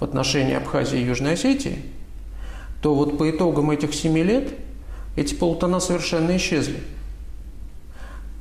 в 0.00 0.04
отношении 0.04 0.54
Абхазии 0.54 0.98
и 0.98 1.04
Южной 1.04 1.34
Осетии, 1.34 1.82
то 2.80 2.94
вот 2.94 3.18
по 3.18 3.28
итогам 3.28 3.70
этих 3.70 3.94
семи 3.94 4.22
лет 4.22 4.48
эти 5.14 5.34
полутона 5.34 5.78
совершенно 5.78 6.34
исчезли. 6.38 6.80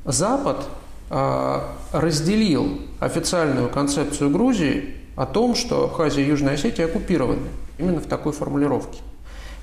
Запад 0.07 0.65
э, 1.09 1.59
разделил 1.91 2.81
официальную 2.99 3.69
концепцию 3.69 4.31
Грузии 4.31 4.95
о 5.15 5.25
том, 5.25 5.53
что 5.53 5.83
Абхазия 5.83 6.23
и 6.23 6.27
Южная 6.27 6.55
Осетия 6.55 6.85
оккупированы. 6.85 7.47
Именно 7.77 7.99
в 7.99 8.07
такой 8.07 8.33
формулировке. 8.33 8.99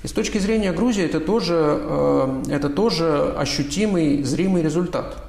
И 0.03 0.07
с 0.07 0.11
точки 0.11 0.37
зрения 0.37 0.71
Грузии 0.71 1.03
это 1.03 1.19
тоже, 1.19 1.55
э, 1.59 2.43
это 2.49 2.69
тоже 2.69 3.33
ощутимый, 3.37 4.23
зримый 4.23 4.61
результат– 4.61 5.17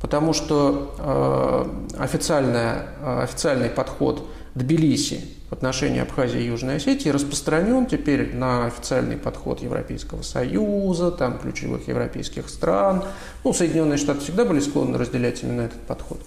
потому 0.00 0.32
что 0.34 0.94
э, 0.98 2.02
официальная, 2.02 2.86
официальный 3.02 3.68
подход 3.68 4.28
Тбилиси 4.56 5.20
в 5.48 5.52
отношении 5.52 6.00
Абхазии 6.00 6.40
и 6.40 6.46
Южной 6.46 6.76
Осетии 6.76 7.08
распространен 7.08 7.86
теперь 7.86 8.34
на 8.34 8.66
официальный 8.66 9.16
подход 9.16 9.62
Европейского 9.62 10.22
Союза, 10.22 11.12
там 11.12 11.38
ключевых 11.38 11.86
европейских 11.86 12.48
стран. 12.48 13.04
Ну, 13.44 13.52
Соединенные 13.52 13.96
Штаты 13.96 14.20
всегда 14.20 14.44
были 14.44 14.60
склонны 14.60 14.98
разделять 14.98 15.42
именно 15.42 15.62
этот 15.62 15.80
подход. 15.82 16.18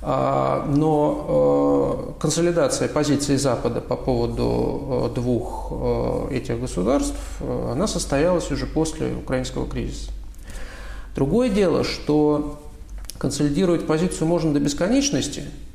А, 0.00 0.66
но 0.66 2.14
э, 2.16 2.20
консолидация 2.20 2.88
позиции 2.88 3.36
Запада 3.36 3.80
по 3.80 3.96
поводу 3.96 5.12
двух 5.14 5.72
этих 6.30 6.60
государств, 6.60 7.18
она 7.40 7.86
состоялась 7.86 8.50
уже 8.50 8.66
после 8.66 9.12
украинского 9.14 9.68
кризиса. 9.68 10.10
Другое 11.14 11.48
дело, 11.48 11.84
что 11.84 12.60
Консолидировать 13.18 13.84
позицию 13.84 14.28
можно 14.28 14.52
до 14.52 14.60
бесконечности, 14.60 15.40
э, 15.40 15.67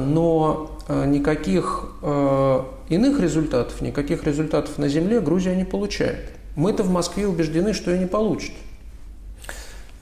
но 0.00 0.78
э, 0.88 1.06
никаких 1.06 1.90
э, 2.02 2.62
иных 2.88 3.20
результатов, 3.20 3.80
никаких 3.80 4.24
результатов 4.24 4.78
на 4.78 4.88
земле 4.88 5.20
Грузия 5.20 5.54
не 5.54 5.64
получает. 5.64 6.32
Мы-то 6.54 6.82
в 6.82 6.90
Москве 6.90 7.26
убеждены, 7.26 7.74
что 7.74 7.94
и 7.94 7.98
не 7.98 8.06
получит. 8.06 8.52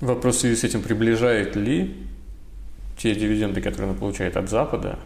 Вопрос 0.00 0.36
в 0.36 0.40
связи 0.40 0.56
с 0.56 0.64
этим 0.64 0.82
приближает 0.82 1.56
ли 1.56 1.96
те 2.96 3.14
дивиденды, 3.14 3.60
которые 3.60 3.90
она 3.90 3.98
получает 3.98 4.36
от 4.36 4.48
Запада, 4.48 4.98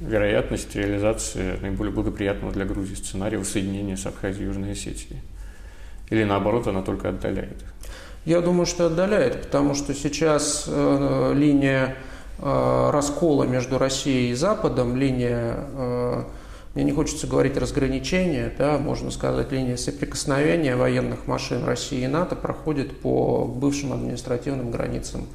вероятность 0.00 0.74
реализации 0.74 1.58
наиболее 1.60 1.92
благоприятного 1.92 2.52
для 2.52 2.64
Грузии 2.64 2.94
сценария 2.94 3.38
воссоединения 3.38 3.96
с 3.96 4.06
Абхазией 4.06 4.44
и 4.44 4.46
Южной 4.46 4.72
Осетией? 4.72 5.20
Или 6.10 6.24
наоборот, 6.24 6.66
она 6.66 6.82
только 6.82 7.10
отдаляет? 7.10 7.62
Я 8.24 8.40
думаю, 8.40 8.64
что 8.64 8.86
отдаляет, 8.86 9.42
потому 9.42 9.74
что 9.74 9.92
сейчас 9.94 10.64
э, 10.66 11.32
линия 11.36 11.96
раскола 12.38 13.44
между 13.44 13.78
Россией 13.78 14.32
и 14.32 14.34
Западом, 14.34 14.96
линия 14.96 16.26
мне 16.74 16.82
не 16.82 16.92
хочется 16.92 17.28
говорить 17.28 17.56
разграничения, 17.56 18.52
да, 18.58 18.78
можно 18.78 19.12
сказать, 19.12 19.52
линия 19.52 19.76
соприкосновения 19.76 20.74
военных 20.74 21.28
машин 21.28 21.64
России 21.64 22.02
и 22.02 22.08
НАТО 22.08 22.34
проходит 22.34 22.98
по 22.98 23.44
бывшим 23.44 23.92
административным 23.92 24.72
границам 24.72 25.28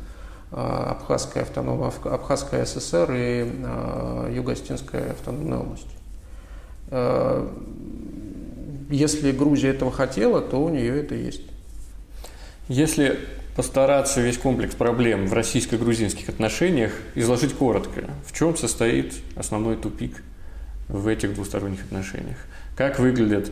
а, 0.51 0.97
Абхазской, 0.99 1.43
автоном... 1.43 1.81
Абхазской 1.83 2.65
ССР 2.65 3.13
и 3.13 3.45
Юго-Остинской 4.33 5.11
автономной 5.11 5.59
области. 5.59 5.99
Если 8.89 9.31
Грузия 9.31 9.69
этого 9.69 9.91
хотела, 9.91 10.41
то 10.41 10.61
у 10.61 10.67
нее 10.67 10.99
это 10.99 11.15
есть. 11.15 11.43
Если 12.67 13.17
постараться 13.59 14.21
весь 14.21 14.37
комплекс 14.37 14.73
проблем 14.73 15.27
в 15.27 15.33
российско-грузинских 15.33 16.29
отношениях 16.29 16.93
изложить 17.15 17.53
коротко, 17.53 18.05
в 18.25 18.33
чем 18.33 18.55
состоит 18.55 19.13
основной 19.35 19.75
тупик– 19.75 20.23
в 20.89 21.07
этих 21.07 21.35
двусторонних 21.35 21.83
отношениях. 21.83 22.37
Как 22.75 22.99
выглядят 22.99 23.51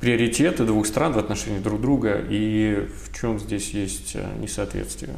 приоритеты 0.00 0.64
двух 0.64 0.86
стран 0.86 1.12
в 1.12 1.18
отношении 1.18 1.58
друг 1.58 1.80
друга 1.80 2.20
и 2.28 2.88
в 3.04 3.20
чем 3.20 3.38
здесь 3.38 3.70
есть 3.70 4.12
э, 4.14 4.24
несоответствие? 4.40 5.14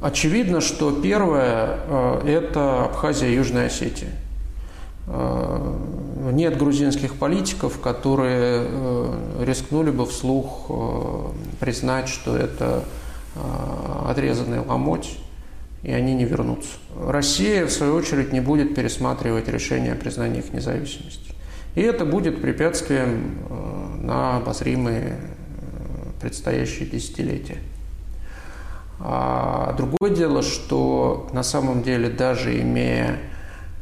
Очевидно, 0.00 0.60
что 0.60 0.92
первое 0.92 1.78
э,– 1.86 2.22
это 2.26 2.84
Абхазия 2.84 3.28
и 3.28 3.34
Южная 3.34 3.66
Осетия. 3.66 4.10
Э, 5.08 5.76
нет 6.32 6.56
грузинских 6.56 7.14
политиков, 7.14 7.80
которые 7.80 8.66
рискнули 9.40 9.90
бы 9.90 10.06
вслух 10.06 10.70
признать, 11.58 12.08
что 12.08 12.36
это 12.36 12.84
отрезанный 13.34 14.60
ломоть, 14.60 15.18
и 15.82 15.92
они 15.92 16.14
не 16.14 16.24
вернутся. 16.24 16.76
Россия, 16.96 17.66
в 17.66 17.70
свою 17.70 17.94
очередь, 17.94 18.32
не 18.32 18.40
будет 18.40 18.74
пересматривать 18.74 19.48
решение 19.48 19.92
о 19.92 19.96
признании 19.96 20.40
их 20.40 20.52
независимости. 20.52 21.34
И 21.74 21.80
это 21.80 22.04
будет 22.04 22.40
препятствием 22.40 23.38
э, 23.48 23.96
на 24.02 24.36
обозримые 24.36 25.16
э, 25.16 26.20
предстоящие 26.20 26.88
десятилетия. 26.88 27.58
А 29.00 29.72
другое 29.72 30.14
дело, 30.14 30.42
что 30.42 31.28
на 31.32 31.42
самом 31.42 31.82
деле 31.82 32.10
даже 32.10 32.60
имея 32.60 33.18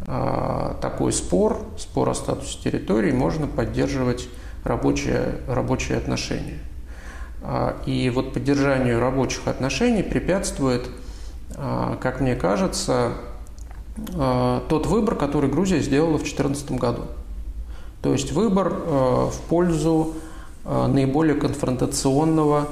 э, 0.06 0.74
такой 0.80 1.12
спор, 1.12 1.66
спор 1.76 2.08
о 2.08 2.14
статусе 2.14 2.58
территории, 2.62 3.10
можно 3.12 3.46
поддерживать 3.48 4.28
рабочие, 4.64 5.40
рабочие 5.48 5.98
отношения. 5.98 6.58
А, 7.42 7.76
и 7.86 8.10
вот 8.10 8.32
поддержанию 8.32 9.00
рабочих 9.00 9.46
отношений 9.46 10.02
препятствует 10.02 10.88
а, 11.56 11.96
как 12.00 12.20
мне 12.20 12.34
кажется, 12.36 13.12
а, 14.14 14.64
тот 14.68 14.86
выбор, 14.86 15.14
который 15.14 15.50
Грузия 15.50 15.80
сделала 15.80 16.14
в 16.14 16.22
2014 16.22 16.72
году. 16.72 17.02
То 18.02 18.12
есть 18.12 18.32
выбор 18.32 18.70
в 18.70 19.34
пользу 19.50 20.14
наиболее 20.64 21.34
конфронтационного 21.34 22.66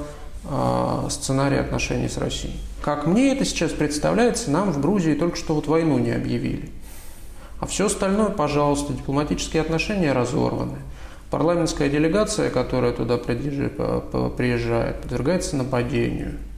сценария 1.07 1.59
отношений 1.59 2.09
с 2.09 2.17
Россией. 2.17 2.59
Как 2.81 3.05
мне 3.05 3.31
это 3.31 3.45
сейчас 3.45 3.71
представляется, 3.71 4.49
нам 4.49 4.71
в 4.71 4.81
Грузии 4.81 5.13
только 5.13 5.37
что 5.37 5.53
вот 5.53 5.67
войну 5.67 5.99
не 5.99 6.09
объявили. 6.09 6.71
А 7.59 7.67
все 7.67 7.85
остальное, 7.85 8.29
пожалуйста, 8.29 8.93
дипломатические 8.93 9.61
отношения 9.61 10.13
разорваны. 10.13 10.77
Парламентская 11.29 11.89
делегация, 11.89 12.49
которая 12.49 12.91
туда 12.91 13.17
приезжает, 13.17 15.01
подвергается 15.01 15.55
нападению– 15.55 16.33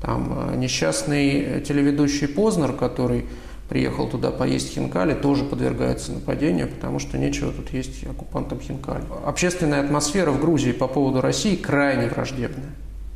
там 0.00 0.52
э, 0.52 0.56
несчастный 0.56 1.60
телеведущий 1.62 2.28
Познер, 2.28 2.72
который 2.72 3.26
приехал 3.68 4.08
туда 4.08 4.30
поесть 4.30 4.72
хинкали, 4.72 5.14
тоже 5.14 5.44
подвергается 5.44 6.12
нападению, 6.12 6.68
потому 6.68 6.98
что 6.98 7.18
нечего 7.18 7.52
тут 7.52 7.72
есть 7.72 8.06
оккупантам 8.06 8.60
хинкали. 8.60 9.04
Общественная 9.26 9.80
атмосфера 9.84 10.30
в 10.30 10.40
Грузии 10.40 10.72
по 10.72 10.88
поводу 10.88 11.20
России 11.20 11.56
крайне 11.56 12.08
враждебная. 12.08 12.70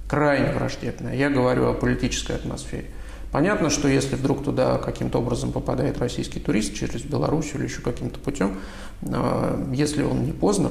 Крайне 0.08 0.52
враждебная. 0.52 1.14
Я 1.14 1.30
говорю 1.30 1.70
о 1.70 1.72
политической 1.72 2.36
атмосфере. 2.36 2.86
Понятно, 3.32 3.70
что 3.70 3.88
если 3.88 4.14
вдруг 4.14 4.44
туда 4.44 4.78
каким-то 4.78 5.18
образом 5.18 5.52
попадает 5.52 5.98
российский 5.98 6.38
турист 6.38 6.74
через 6.74 7.02
Белоруссию 7.02 7.56
или 7.56 7.64
еще 7.64 7.80
каким-то 7.80 8.20
путем, 8.20 8.58
э, 9.00 9.72
если 9.72 10.02
он 10.02 10.24
не 10.24 10.32
Познер, 10.32 10.70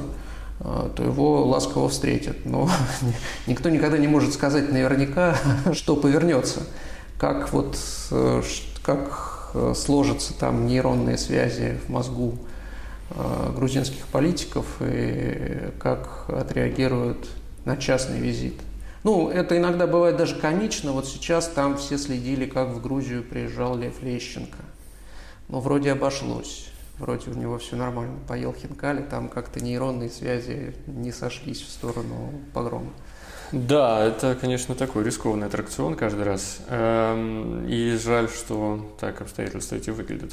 а, 0.63 0.91
то 0.95 1.03
его 1.03 1.43
ласково 1.45 1.89
встретят. 1.89 2.45
Но 2.45 2.69
никто 3.47 3.69
никогда 3.69 3.97
не 3.97 4.07
может 4.07 4.33
сказать 4.33 4.71
наверняка, 4.71 5.35
что 5.73 5.95
повернется, 5.95 6.61
как, 7.17 7.51
вот, 7.51 7.77
э, 8.11 8.41
как 8.83 9.51
э, 9.55 9.73
сложатся 9.75 10.33
там 10.33 10.67
нейронные 10.67 11.17
связи 11.17 11.79
в 11.85 11.89
мозгу 11.89 12.35
э, 13.09 13.53
грузинских 13.55 14.05
политиков 14.07 14.65
и 14.81 15.71
как 15.79 16.25
отреагируют 16.27 17.27
на 17.65 17.75
частный 17.75 18.19
визит. 18.19 18.55
Ну, 19.03 19.29
это 19.29 19.57
иногда 19.57 19.87
бывает 19.87 20.17
даже 20.17 20.35
комично. 20.35 20.91
Вот 20.91 21.07
сейчас 21.07 21.47
там 21.47 21.77
все 21.77 21.97
следили, 21.97 22.45
как 22.45 22.69
в 22.69 22.81
Грузию 22.81 23.23
приезжал 23.23 23.77
Лев 23.77 24.01
Лещенко. 24.03 24.59
Но 25.47 25.59
вроде 25.59 25.91
обошлось 25.91 26.71
вроде 27.01 27.31
у 27.31 27.33
него 27.33 27.57
все 27.57 27.75
нормально, 27.75 28.19
поел 28.27 28.53
хинкали, 28.53 29.01
там 29.01 29.27
как-то 29.27 29.59
нейронные 29.59 30.09
связи 30.09 30.73
не 30.87 31.11
сошлись 31.11 31.61
в 31.61 31.69
сторону 31.69 32.31
погрома. 32.53 32.91
Да, 33.51 34.01
это, 34.01 34.37
конечно, 34.39 34.75
такой 34.75 35.03
рискованный 35.03 35.47
аттракцион 35.47 35.95
каждый 35.95 36.23
раз. 36.23 36.59
Эм, 36.69 37.67
и 37.67 37.97
жаль, 37.97 38.29
что 38.29 38.95
так 38.97 39.19
обстоятельства 39.19 39.75
эти 39.75 39.89
выглядят. 39.89 40.31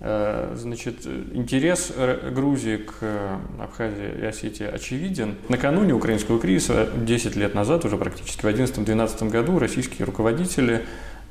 Э, 0.00 0.54
значит, 0.56 1.06
интерес 1.06 1.92
Грузии 2.32 2.78
к 2.78 3.38
Абхазии 3.60 4.20
и 4.20 4.24
Осетии 4.24 4.66
очевиден. 4.66 5.36
Накануне 5.48 5.92
украинского 5.92 6.40
кризиса, 6.40 6.88
10 6.96 7.36
лет 7.36 7.54
назад, 7.54 7.84
уже 7.84 7.96
практически 7.96 8.40
в 8.40 8.44
2011-2012 8.44 9.28
году, 9.30 9.58
российские 9.58 10.06
руководители 10.06 10.84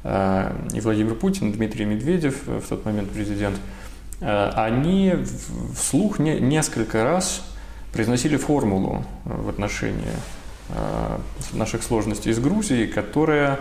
э, 0.04 0.52
и 0.74 0.80
Владимир 0.82 1.16
Путин, 1.16 1.52
Дмитрий 1.52 1.86
Медведев, 1.86 2.46
в 2.46 2.68
тот 2.68 2.86
момент 2.86 3.10
президент, 3.10 3.56
Э, 4.22 4.52
они 4.56 5.16
вслух 5.76 6.20
несколько 6.20 7.04
раз 7.04 7.44
произносили 7.94 8.38
формулу 8.38 9.06
э, 9.26 9.34
в 9.34 9.50
отношении 9.50 10.14
э, 10.70 11.18
наших 11.54 11.84
сложностей 11.84 12.34
с 12.34 12.40
Грузией, 12.40 12.88
которая 12.88 13.60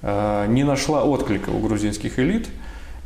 не 0.00 0.62
нашла 0.62 1.02
отклика 1.02 1.50
у 1.50 1.58
грузинских 1.58 2.20
элит. 2.20 2.46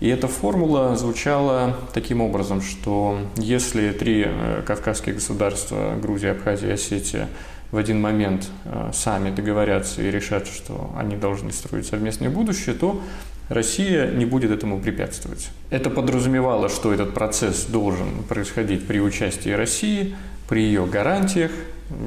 И 0.02 0.08
эта 0.08 0.26
формула 0.26 0.96
звучала 0.96 1.76
таким 1.94 2.22
образом, 2.22 2.60
что 2.60 3.20
если 3.36 3.92
три 3.92 4.26
кавказские 4.66 5.14
государства, 5.14 5.94
Грузия, 6.02 6.32
Абхазия 6.32 6.74
Осетия, 6.74 7.28
в 7.70 7.76
один 7.76 8.00
момент 8.00 8.48
сами 8.92 9.30
договорятся 9.30 10.02
и 10.02 10.10
решат, 10.10 10.48
что 10.48 10.90
они 10.98 11.14
должны 11.14 11.52
строить 11.52 11.86
совместное 11.86 12.30
будущее, 12.30 12.74
то 12.74 13.00
Россия 13.48 14.10
не 14.10 14.24
будет 14.24 14.50
этому 14.50 14.80
препятствовать. 14.80 15.50
Это 15.70 15.88
подразумевало, 15.88 16.68
что 16.68 16.92
этот 16.92 17.14
процесс 17.14 17.66
должен 17.66 18.24
происходить 18.28 18.84
при 18.88 18.98
участии 18.98 19.50
России, 19.50 20.16
при 20.48 20.62
ее 20.62 20.84
гарантиях 20.84 21.52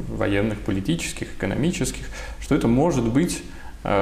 военных, 0.10 0.60
политических, 0.60 1.30
экономических, 1.38 2.08
что 2.42 2.56
это 2.56 2.68
может 2.68 3.06
быть 3.06 3.38
э, 3.38 3.55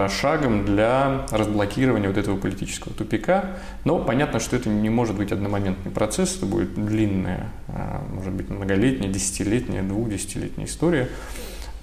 шагом 0.09 0.65
для 0.65 1.25
разблокирования 1.31 2.07
вот 2.07 2.17
этого 2.17 2.37
политического 2.37 2.93
тупика. 2.93 3.51
Но 3.85 3.99
понятно, 3.99 4.39
что 4.39 4.55
это 4.55 4.69
не 4.69 4.89
может 4.89 5.15
быть 5.15 5.31
одномоментный 5.31 5.91
процесс, 5.91 6.37
это 6.37 6.45
будет 6.45 6.73
длинная, 6.73 7.49
э, 7.67 7.99
может 8.13 8.33
быть, 8.33 8.49
многолетняя, 8.49 9.11
десятилетняя, 9.11 9.83
двухдесятилетняя 9.83 10.67
история. 10.67 11.09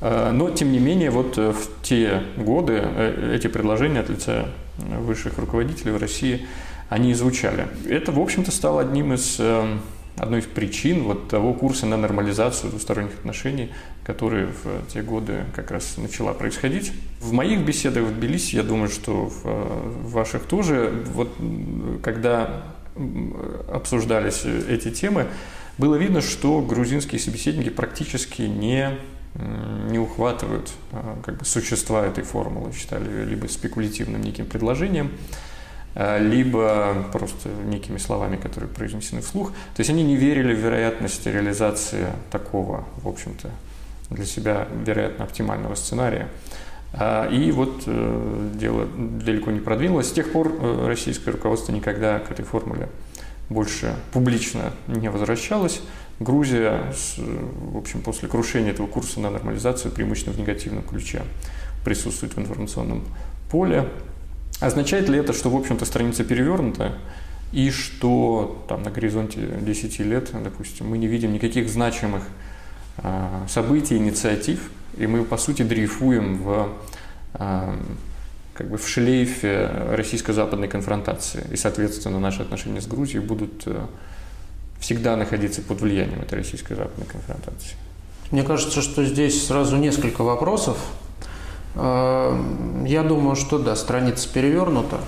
Э, 0.01 0.31
но, 0.33 0.51
тем 0.51 0.73
не 0.73 0.79
менее, 0.79 1.11
вот 1.11 1.37
в 1.37 1.83
те 1.83 2.23
годы 2.37 2.83
эти 3.33 3.49
предложения 3.49 4.01
от 4.01 4.09
лица 4.09 4.47
высших 4.79 5.39
руководителей 5.39 5.93
в 5.93 5.99
России, 5.99 6.47
они 6.89 7.15
звучали. 7.15 7.69
Это, 7.89 8.13
в 8.13 8.19
общем-то, 8.19 8.51
стало 8.51 8.81
одним 8.81 9.15
из, 9.15 9.37
э, 9.39 9.79
одной 10.21 10.41
из 10.41 10.45
причин 10.45 11.05
вот 11.05 11.29
того 11.29 11.55
курса 11.55 11.87
на 11.87 11.97
нормализацию 11.97 12.71
двусторонних 12.71 13.15
отношений, 13.15 13.71
который 14.05 14.47
в 14.47 14.87
те 14.93 15.03
годы 15.03 15.45
как 15.55 15.71
раз 15.71 15.97
начала 15.97 16.35
происходить. 16.35 16.93
В 17.21 17.33
моих 17.33 17.65
беседах 17.65 18.05
в 18.05 18.15
Тбилиси, 18.15 18.57
я 18.57 18.63
думаю, 18.63 18.91
что 18.91 19.27
в, 19.27 20.13
ваших 20.13 20.43
тоже, 20.45 20.93
вот 21.07 21.33
когда 22.03 22.65
обсуждались 23.73 24.45
эти 24.45 24.91
темы, 24.91 25.27
было 25.79 25.95
видно, 25.95 26.21
что 26.21 26.61
грузинские 26.61 27.19
собеседники 27.19 27.71
практически 27.71 28.43
не 28.43 28.99
не 29.89 29.99
ухватывают 29.99 30.73
а, 30.91 31.17
как 31.25 31.39
бы, 31.39 31.45
существа 31.45 32.05
этой 32.05 32.25
формулы, 32.25 32.73
считали 32.73 33.25
либо 33.25 33.47
спекулятивным 33.47 34.21
неким 34.21 34.47
предложением, 34.47 35.13
либо 35.95 37.05
просто 37.13 37.49
некими 37.67 37.99
словами, 37.99 38.37
которые 38.37 38.71
произнесены 38.71 39.23
вслух. 39.23 39.51
То 39.75 39.81
есть 39.81 39.91
они 39.91 40.05
не 40.05 40.17
верили 40.17 40.55
в 40.55 40.59
вероятность 40.59 41.27
реализации 41.27 42.07
такого, 42.31 42.85
в 43.03 43.09
общем-то, 43.09 43.51
для 44.11 44.25
себя, 44.25 44.69
вероятно, 44.85 45.25
оптимального 45.25 45.75
сценария. 45.75 46.29
А, 46.93 47.29
и 47.29 47.53
вот 47.53 47.85
э, 47.87 48.51
дело 48.55 48.87
далеко 48.97 49.51
не 49.51 49.61
продвинулось. 49.61 50.09
С 50.09 50.13
тех 50.13 50.33
пор 50.33 50.53
э, 50.61 50.87
российское 50.87 51.31
руководство 51.31 51.73
никогда 51.73 52.19
к 52.19 52.31
этой 52.31 52.45
формуле 52.45 52.89
больше 53.49 53.95
публично 54.13 54.73
не 54.89 55.09
возвращалось. 55.09 55.81
Грузия, 56.19 56.93
в 57.17 57.79
общем, 57.79 58.03
после 58.03 58.29
крушения 58.29 58.73
этого 58.73 58.87
курса 58.87 59.21
на 59.21 59.31
нормализацию 59.31 59.93
преимущественно 59.93 60.37
в 60.37 60.39
негативном 60.39 60.83
ключе 60.83 61.23
присутствует 61.85 62.35
в 62.35 62.39
информационном 62.39 63.05
поле. 63.51 63.89
Означает 64.61 65.09
ли 65.09 65.19
это, 65.19 65.33
что, 65.33 65.49
в 65.51 65.57
общем-то, 65.57 65.85
страница 65.85 66.23
перевернута, 66.23 66.95
и 67.53 67.71
что 67.71 68.65
там 68.69 68.83
на 68.83 68.91
горизонте 68.91 69.41
10 69.61 69.99
лет, 70.01 70.31
допустим, 70.33 70.89
мы 70.89 70.99
не 70.99 71.07
видим 71.07 71.33
никаких 71.33 71.69
значимых 71.69 72.23
а, 72.99 73.45
событий, 73.49 73.97
инициатив, 73.97 74.71
и 74.97 75.07
мы, 75.07 75.25
по 75.25 75.37
сути, 75.37 75.63
дрейфуем 75.63 76.39
в, 76.39 76.69
а, 77.35 77.75
как 78.55 78.69
бы 78.69 78.77
в 78.77 78.87
шлейфе 78.87 79.71
российско-западной 79.93 80.69
конфронтации. 80.69 81.45
И, 81.51 81.57
соответственно, 81.57 82.21
наши 82.21 82.43
отношения 82.43 82.81
с 82.81 82.87
Грузией 82.87 83.25
будут 83.25 83.63
э, 83.65 83.87
всегда 84.81 85.17
находиться 85.17 85.63
под 85.63 85.81
влиянием 85.81 86.21
этой 86.21 86.41
российско-западной 86.41 87.07
конфронтации. 87.07 87.77
Мне 88.31 88.43
кажется, 88.43 88.83
что 88.83 89.03
здесь 89.05 89.47
сразу 89.47 89.77
несколько 89.77 90.23
вопросов. 90.23 90.77
А, 91.75 92.39
я 92.87 93.03
думаю, 93.03 93.37
что 93.37 93.59
да, 93.59 93.77
страница 93.77 94.29
перевернута. 94.33 94.99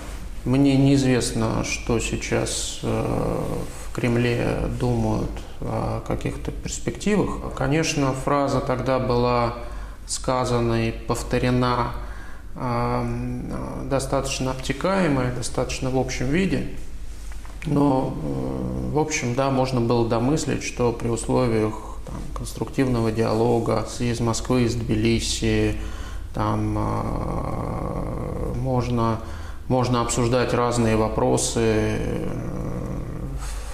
Мне 0.45 0.77
неизвестно, 0.77 1.65
что 1.65 2.01
сейчас 2.01 2.81
э, 2.83 2.87
в 2.89 3.95
Кремле 3.95 4.59
думают 4.81 5.31
о 5.61 6.01
каких-то 6.07 6.51
перспективах. 6.51 7.55
Конечно, 7.55 8.13
фраза 8.13 8.61
тогда 8.61 8.99
была 8.99 9.55
сказана 10.07 10.89
и 10.89 10.91
повторена 10.91 11.93
э, 12.57 13.85
достаточно 13.89 14.51
обтекаемая, 14.51 15.33
достаточно 15.33 15.91
в 15.91 15.99
общем 15.99 16.27
виде. 16.27 16.71
Но, 17.67 18.13
э, 18.21 18.91
в 18.91 18.99
общем, 18.99 19.35
да, 19.35 19.51
можно 19.51 19.81
было 19.81 20.09
домыслить, 20.09 20.65
что 20.65 20.93
при 20.93 21.09
условиях 21.09 21.75
там, 22.05 22.17
конструктивного 22.35 23.13
диалога 23.13 23.87
из 24.01 24.19
Москвы, 24.19 24.65
из 24.65 24.75
Тбилиси, 24.75 25.77
там 26.35 26.79
можно 28.61 29.19
можно 29.73 30.03
обсуждать 30.03 30.53
разные 30.53 30.97
вопросы, 30.97 31.61
э, 31.61 32.29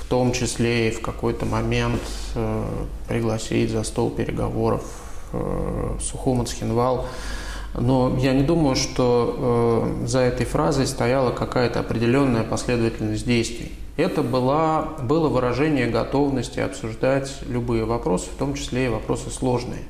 в 0.01 0.09
том 0.09 0.33
числе 0.33 0.89
и 0.89 0.91
в 0.93 1.01
какой-то 1.01 1.45
момент 1.45 2.01
э, 2.37 2.65
пригласить 3.09 3.71
за 3.71 3.83
стол 3.83 4.11
переговоров 4.11 4.85
э, 5.33 5.97
Сухуман. 6.01 6.47
Но 7.75 8.17
я 8.19 8.33
не 8.33 8.45
думаю, 8.45 8.77
что 8.77 9.93
за 10.07 10.21
этой 10.21 10.47
фразой 10.47 10.87
стояла 10.87 11.33
какая-то 11.33 11.81
определенная 11.81 12.43
последовательность 12.43 13.27
действий. 13.27 13.73
Это 13.97 14.23
была, 14.23 14.89
было 15.03 15.29
выражение 15.29 15.87
готовности 15.87 16.61
обсуждать 16.61 17.31
любые 17.47 17.85
вопросы, 17.85 18.31
в 18.31 18.39
том 18.39 18.55
числе 18.55 18.87
и 18.87 18.89
вопросы 18.89 19.31
сложные. 19.31 19.83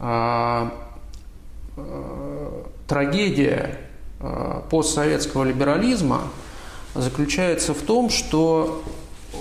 А, 0.00 0.72
трагедия 2.86 3.78
Э, 4.22 4.60
постсоветского 4.68 5.44
либерализма 5.44 6.24
заключается 6.94 7.72
в 7.72 7.80
том, 7.80 8.10
что 8.10 8.82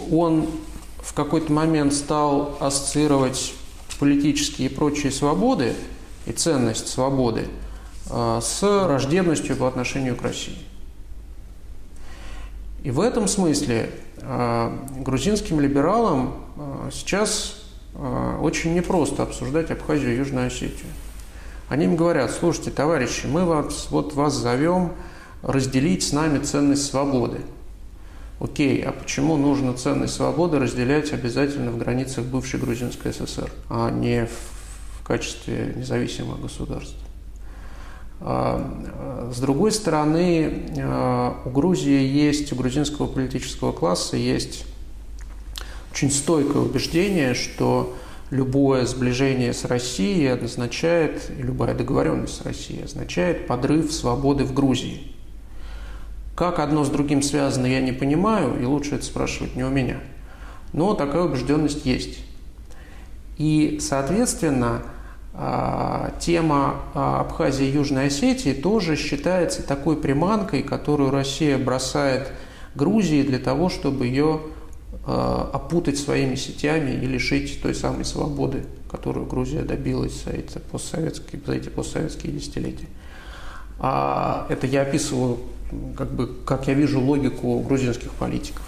он 0.09 0.47
в 1.01 1.13
какой-то 1.13 1.51
момент 1.51 1.93
стал 1.93 2.55
ассоциировать 2.61 3.53
политические 3.99 4.69
и 4.69 4.73
прочие 4.73 5.11
свободы 5.11 5.73
и 6.25 6.31
ценность 6.31 6.87
свободы 6.87 7.47
э, 8.09 8.39
с 8.41 8.61
враждебностью 8.61 9.57
по 9.57 9.67
отношению 9.67 10.15
к 10.15 10.21
России. 10.21 10.57
И 12.81 12.91
в 12.91 13.01
этом 13.01 13.27
смысле 13.27 13.89
э, 14.15 14.77
грузинским 14.99 15.59
либералам 15.59 16.35
сейчас 16.93 17.58
очень 17.95 18.73
непросто 18.73 19.23
обсуждать 19.23 19.71
Абхазию 19.71 20.13
и 20.13 20.17
Южную 20.17 20.47
Осетию. 20.47 20.87
Они 21.69 21.85
им 21.85 21.95
говорят, 21.95 22.31
слушайте, 22.31 22.71
товарищи, 22.71 23.27
мы 23.27 23.45
вас, 23.45 23.87
вот 23.91 24.13
вас 24.13 24.33
зовем 24.33 24.93
разделить 25.43 26.03
с 26.03 26.13
нами 26.13 26.39
ценность 26.39 26.85
свободы. 26.85 27.41
Окей, 28.39 28.81
а 28.83 28.91
почему 28.91 29.35
нужно 29.37 29.73
ценность 29.73 30.13
свободы 30.13 30.59
разделять 30.59 31.11
обязательно 31.11 31.71
в 31.71 31.77
границах 31.77 32.25
бывшей 32.25 32.59
Грузинской 32.59 33.13
ССР, 33.13 33.51
а 33.69 33.91
не 33.91 34.27
в 34.27 35.03
качестве 35.05 35.73
независимого 35.75 36.37
государства? 36.37 36.99
А, 38.21 39.29
с 39.33 39.39
другой 39.39 39.71
стороны, 39.71 40.71
у 41.45 41.49
Грузии 41.49 42.01
есть, 42.01 42.51
у 42.53 42.55
грузинского 42.55 43.07
политического 43.07 43.71
класса 43.73 44.17
есть 44.17 44.65
очень 45.91 46.11
стойкое 46.11 46.61
убеждение, 46.61 47.33
что 47.33 47.95
любое 48.31 48.85
сближение 48.85 49.53
с 49.53 49.65
Россией 49.65 50.27
означает, 50.27 51.31
и 51.37 51.41
любая 51.41 51.73
договоренность 51.75 52.35
с 52.35 52.41
Россией 52.41 52.83
означает 52.83 53.47
подрыв 53.47 53.91
свободы 53.91 54.43
в 54.43 54.53
Грузии. 54.53 55.15
Как 56.35 56.59
одно 56.59 56.85
с 56.85 56.89
другим 56.89 57.21
связано, 57.21 57.65
я 57.65 57.81
не 57.81 57.91
понимаю, 57.91 58.61
и 58.61 58.65
лучше 58.65 58.95
это 58.95 59.05
спрашивать 59.05 59.55
не 59.55 59.63
у 59.63 59.69
меня. 59.69 59.97
Но 60.71 60.93
такая 60.93 61.23
убежденность 61.23 61.85
есть. 61.85 62.19
И, 63.37 63.79
соответственно, 63.81 64.83
а, 65.33 66.11
тема 66.19 66.81
а, 66.93 67.21
Абхазии 67.21 67.65
и 67.65 67.71
Южной 67.71 68.07
Осетии 68.07 68.53
тоже 68.53 68.95
считается 68.95 69.63
такой 69.63 69.97
приманкой, 69.97 70.63
которую 70.63 71.11
Россия 71.11 71.57
бросает 71.57 72.31
Грузии 72.75 73.23
для 73.23 73.39
того, 73.39 73.69
чтобы 73.69 74.07
ее 74.07 74.41
опутать 75.05 75.97
своими 75.97 76.35
сетями 76.35 76.91
и 76.91 77.05
лишить 77.05 77.61
той 77.61 77.73
самой 77.73 78.05
свободы, 78.05 78.65
которую 78.91 79.25
Грузия 79.25 79.61
добилась 79.61 80.23
за 80.23 80.31
эти 80.31 80.57
постсоветские, 80.71 81.41
за 81.45 81.53
эти 81.53 81.69
постсоветские 81.69 82.33
десятилетия. 82.33 82.87
А 83.79 84.45
это 84.49 84.67
я 84.67 84.81
описываю, 84.81 85.39
как, 85.95 86.11
бы, 86.11 86.27
как 86.45 86.67
я 86.67 86.73
вижу 86.73 86.99
логику 86.99 87.59
грузинских 87.61 88.11
политиков. 88.11 88.63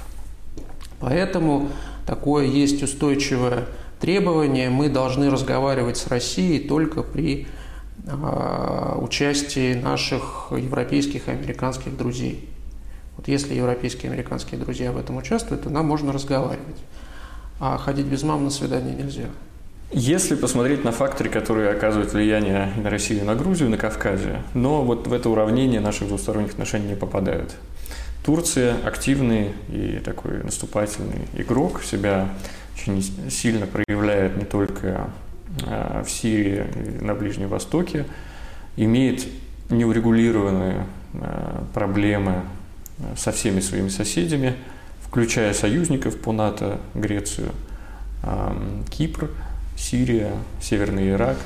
Поэтому 0.99 1.69
такое 2.05 2.45
есть 2.45 2.81
устойчивое 2.81 3.65
требование. 3.99 4.69
Мы 4.69 4.89
должны 4.89 5.29
разговаривать 5.29 5.97
с 5.97 6.07
Россией 6.07 6.67
только 6.67 7.03
при 7.03 7.47
э, 8.05 8.97
участии 8.99 9.73
наших 9.73 10.51
европейских 10.51 11.27
и 11.27 11.31
американских 11.31 11.97
друзей. 11.97 12.50
Вот 13.17 13.28
если 13.28 13.54
европейские 13.54 14.10
и 14.10 14.13
американские 14.13 14.60
друзья 14.60 14.91
в 14.91 14.97
этом 14.97 15.17
участвуют, 15.17 15.63
то 15.63 15.69
нам 15.69 15.86
можно 15.86 16.12
разговаривать. 16.12 16.78
А 17.60 17.78
ходить 17.78 18.06
без 18.06 18.24
мам 18.24 18.43
на 18.43 18.50
свидание 18.50 18.95
нельзя. 18.95 19.28
Если 19.93 20.36
посмотреть 20.36 20.86
на 20.86 20.93
факторы, 20.93 21.30
которые 21.30 21.69
оказывают 21.69 22.13
влияние 22.13 22.71
на 22.78 22.89
Россию, 22.89 23.26
на 23.26 23.36
Грузию, 23.36 23.69
на 23.69 23.78
Кавказе, 23.78 24.41
но 24.54 24.84
вот 24.84 25.06
в 25.06 25.12
это 25.12 25.30
уравнение 25.30 25.82
наших 25.82 26.08
двусторонних 26.08 26.52
отношений 26.52 26.88
не 26.88 26.95
попадают. 26.95 27.56
Турция 28.24 28.76
активный 28.86 29.52
и 29.67 30.00
такой 30.04 30.43
наступательный 30.43 31.28
игрок, 31.34 31.84
себя 31.84 32.30
очень 32.74 33.04
сильно 33.30 33.65
проявляет 33.65 34.38
не 34.38 34.45
только 34.45 35.10
а, 35.65 36.04
в 36.04 36.10
Сирии 36.10 36.65
на 37.02 37.13
Ближнем 37.13 37.50
Востоке, 37.50 38.06
имеет 38.78 39.28
неурегулированные 39.69 40.86
а, 41.15 41.65
проблемы 41.74 42.43
со 43.15 43.31
всеми 43.31 43.59
своими 43.59 43.89
соседями, 43.89 44.55
включая 45.01 45.53
союзников 45.53 46.17
по 46.17 46.31
НАТО, 46.31 46.79
Грецию, 46.93 47.51
Кипр, 48.89 49.29
Сирия, 49.75 50.31
Северный 50.61 51.09
Ирак, 51.09 51.37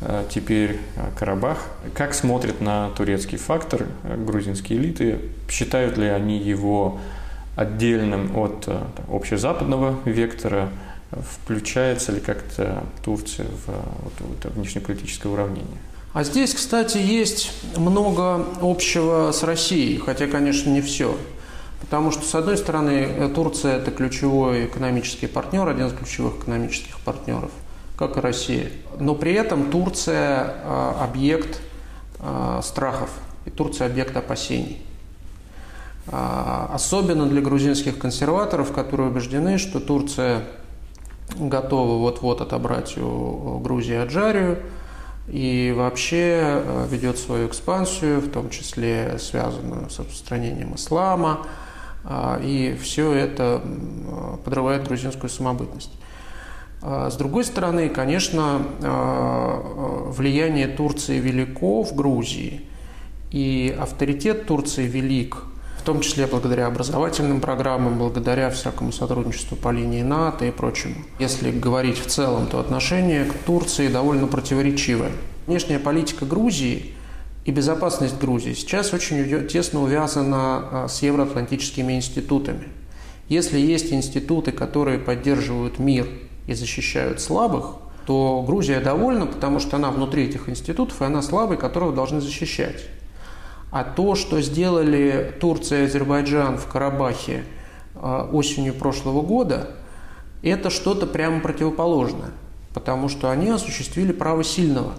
а, 0.00 0.26
теперь 0.28 0.78
а, 0.96 1.10
Карабах. 1.18 1.66
Как 1.94 2.12
смотрят 2.14 2.60
на 2.60 2.90
турецкий 2.90 3.38
фактор 3.38 3.86
э, 4.02 4.22
грузинские 4.22 4.78
элиты? 4.78 5.18
Считают 5.48 5.96
ли 5.96 6.06
они 6.06 6.38
его 6.38 6.98
отдельным 7.56 8.36
от 8.36 8.64
э, 8.66 8.78
общезападного 9.08 9.98
вектора? 10.04 10.68
Включается 11.10 12.12
ли 12.12 12.20
как-то 12.20 12.84
Турция 13.02 13.46
в 13.46 13.66
вот, 13.68 14.12
вот, 14.18 14.52
внешнеполитическое 14.54 15.32
уравнение? 15.32 15.78
А 16.14 16.22
здесь, 16.22 16.54
кстати, 16.54 16.96
есть 16.96 17.50
много 17.76 18.46
общего 18.62 19.32
с 19.32 19.42
Россией, 19.42 19.98
хотя, 19.98 20.28
конечно, 20.28 20.70
не 20.70 20.80
все. 20.80 21.16
Потому 21.80 22.12
что, 22.12 22.24
с 22.24 22.32
одной 22.36 22.56
стороны, 22.56 23.28
Турция– 23.34 23.78
это 23.78 23.90
ключевой 23.90 24.66
экономический 24.66 25.26
партнер, 25.26 25.68
один 25.68 25.88
из 25.88 25.92
ключевых 25.92 26.36
экономических 26.36 27.00
партнеров, 27.00 27.50
как 27.98 28.16
и 28.16 28.20
Россия. 28.20 28.70
Но 29.00 29.16
при 29.16 29.32
этом 29.32 29.72
Турция– 29.72 30.54
объект 31.02 31.60
страхов, 32.62 33.10
и 33.44 33.50
Турция– 33.50 33.86
объект 33.88 34.16
опасений. 34.16 34.80
Особенно 36.06 37.26
для 37.26 37.40
грузинских 37.40 37.98
консерваторов, 37.98 38.70
которые 38.72 39.10
убеждены, 39.10 39.58
что 39.58 39.80
Турция 39.80 40.44
готова 41.36 41.98
вот-вот 41.98 42.40
отобрать 42.40 42.96
у 42.98 43.58
Грузии 43.58 43.96
Аджарию– 43.96 44.60
и 45.26 45.72
вообще 45.76 46.62
ведет 46.90 47.18
свою 47.18 47.48
экспансию, 47.48 48.20
в 48.20 48.30
том 48.30 48.50
числе 48.50 49.18
связанную 49.18 49.88
с 49.88 49.98
распространением 49.98 50.74
ислама, 50.74 51.46
и 52.42 52.76
все 52.82 53.12
это 53.12 53.62
подрывает 54.44 54.86
грузинскую 54.86 55.30
самобытность. 55.30 55.92
С 56.82 57.16
другой 57.16 57.44
стороны, 57.44 57.88
конечно, 57.88 58.60
влияние 60.10 60.68
Турции 60.68 61.18
велико 61.18 61.82
в 61.82 61.94
Грузии, 61.94 62.60
и 63.30 63.74
авторитет 63.80 64.46
Турции 64.46 64.86
велик– 64.86 65.44
в 65.84 65.86
том 65.86 66.00
числе 66.00 66.26
благодаря 66.26 66.66
образовательным 66.66 67.42
программам, 67.42 67.98
благодаря 67.98 68.48
всякому 68.48 68.90
сотрудничеству 68.90 69.54
по 69.54 69.70
линии 69.70 70.00
НАТО 70.00 70.46
и 70.46 70.50
прочему. 70.50 70.94
Если 71.18 71.50
говорить 71.50 71.98
в 71.98 72.06
целом, 72.06 72.46
то 72.46 72.58
отношение 72.58 73.26
к 73.26 73.34
Турции 73.44 73.88
довольно 73.88 74.26
противоречивое. 74.26 75.10
Внешняя 75.46 75.78
политика 75.78 76.24
Грузии 76.24 76.94
и 77.44 77.50
безопасность 77.50 78.18
Грузии 78.18 78.54
сейчас 78.54 78.94
очень 78.94 79.46
тесно 79.46 79.82
увязана 79.82 80.38
а, 80.70 80.88
с 80.88 81.02
евроатлантическими 81.02 81.92
институтами. 81.92 82.68
Если 83.28 83.58
есть 83.58 83.92
институты, 83.92 84.52
которые 84.52 84.98
поддерживают 84.98 85.78
мир 85.78 86.08
и 86.46 86.54
защищают 86.54 87.20
слабых, 87.20 87.72
то 88.06 88.42
Грузия 88.46 88.80
довольна, 88.80 89.26
потому 89.26 89.60
что 89.60 89.76
она 89.76 89.90
внутри 89.90 90.24
этих 90.24 90.48
институтов, 90.48 91.02
и 91.02 91.04
она 91.04 91.20
слабый, 91.20 91.58
которого 91.58 91.92
должны 91.92 92.22
защищать. 92.22 92.86
А 93.74 93.82
то, 93.82 94.14
что 94.14 94.40
сделали 94.40 95.34
Турция 95.40 95.82
и 95.82 95.86
Азербайджан 95.86 96.58
в 96.58 96.66
Карабахе 96.68 97.42
а, 97.96 98.22
осенью 98.32 98.72
прошлого 98.72 99.20
года, 99.20 99.70
это 100.44 100.70
что-то 100.70 101.08
прямо 101.08 101.40
противоположное, 101.40 102.30
потому 102.72 103.08
что 103.08 103.32
они 103.32 103.48
осуществили 103.48 104.12
право 104.12 104.44
сильного. 104.44 104.92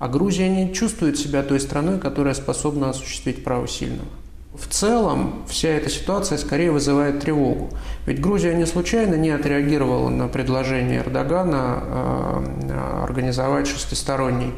А 0.00 0.08
Грузия 0.08 0.48
не 0.48 0.74
чувствует 0.74 1.16
себя 1.16 1.44
той 1.44 1.60
страной, 1.60 2.00
которая 2.00 2.34
способна 2.34 2.90
осуществить 2.90 3.44
право 3.44 3.68
сильного. 3.68 4.08
В 4.52 4.66
целом 4.66 5.44
вся 5.46 5.68
эта 5.68 5.90
ситуация 5.90 6.38
скорее 6.38 6.72
вызывает 6.72 7.20
тревогу. 7.20 7.70
Ведь 8.04 8.20
Грузия 8.20 8.52
не 8.54 8.66
случайно 8.66 9.14
не 9.14 9.30
отреагировала 9.30 10.08
на 10.08 10.26
предложение 10.26 11.02
Эрдогана 11.02 11.54
а, 11.56 13.04
организовать 13.08 13.68
шестисторонний 13.68 14.52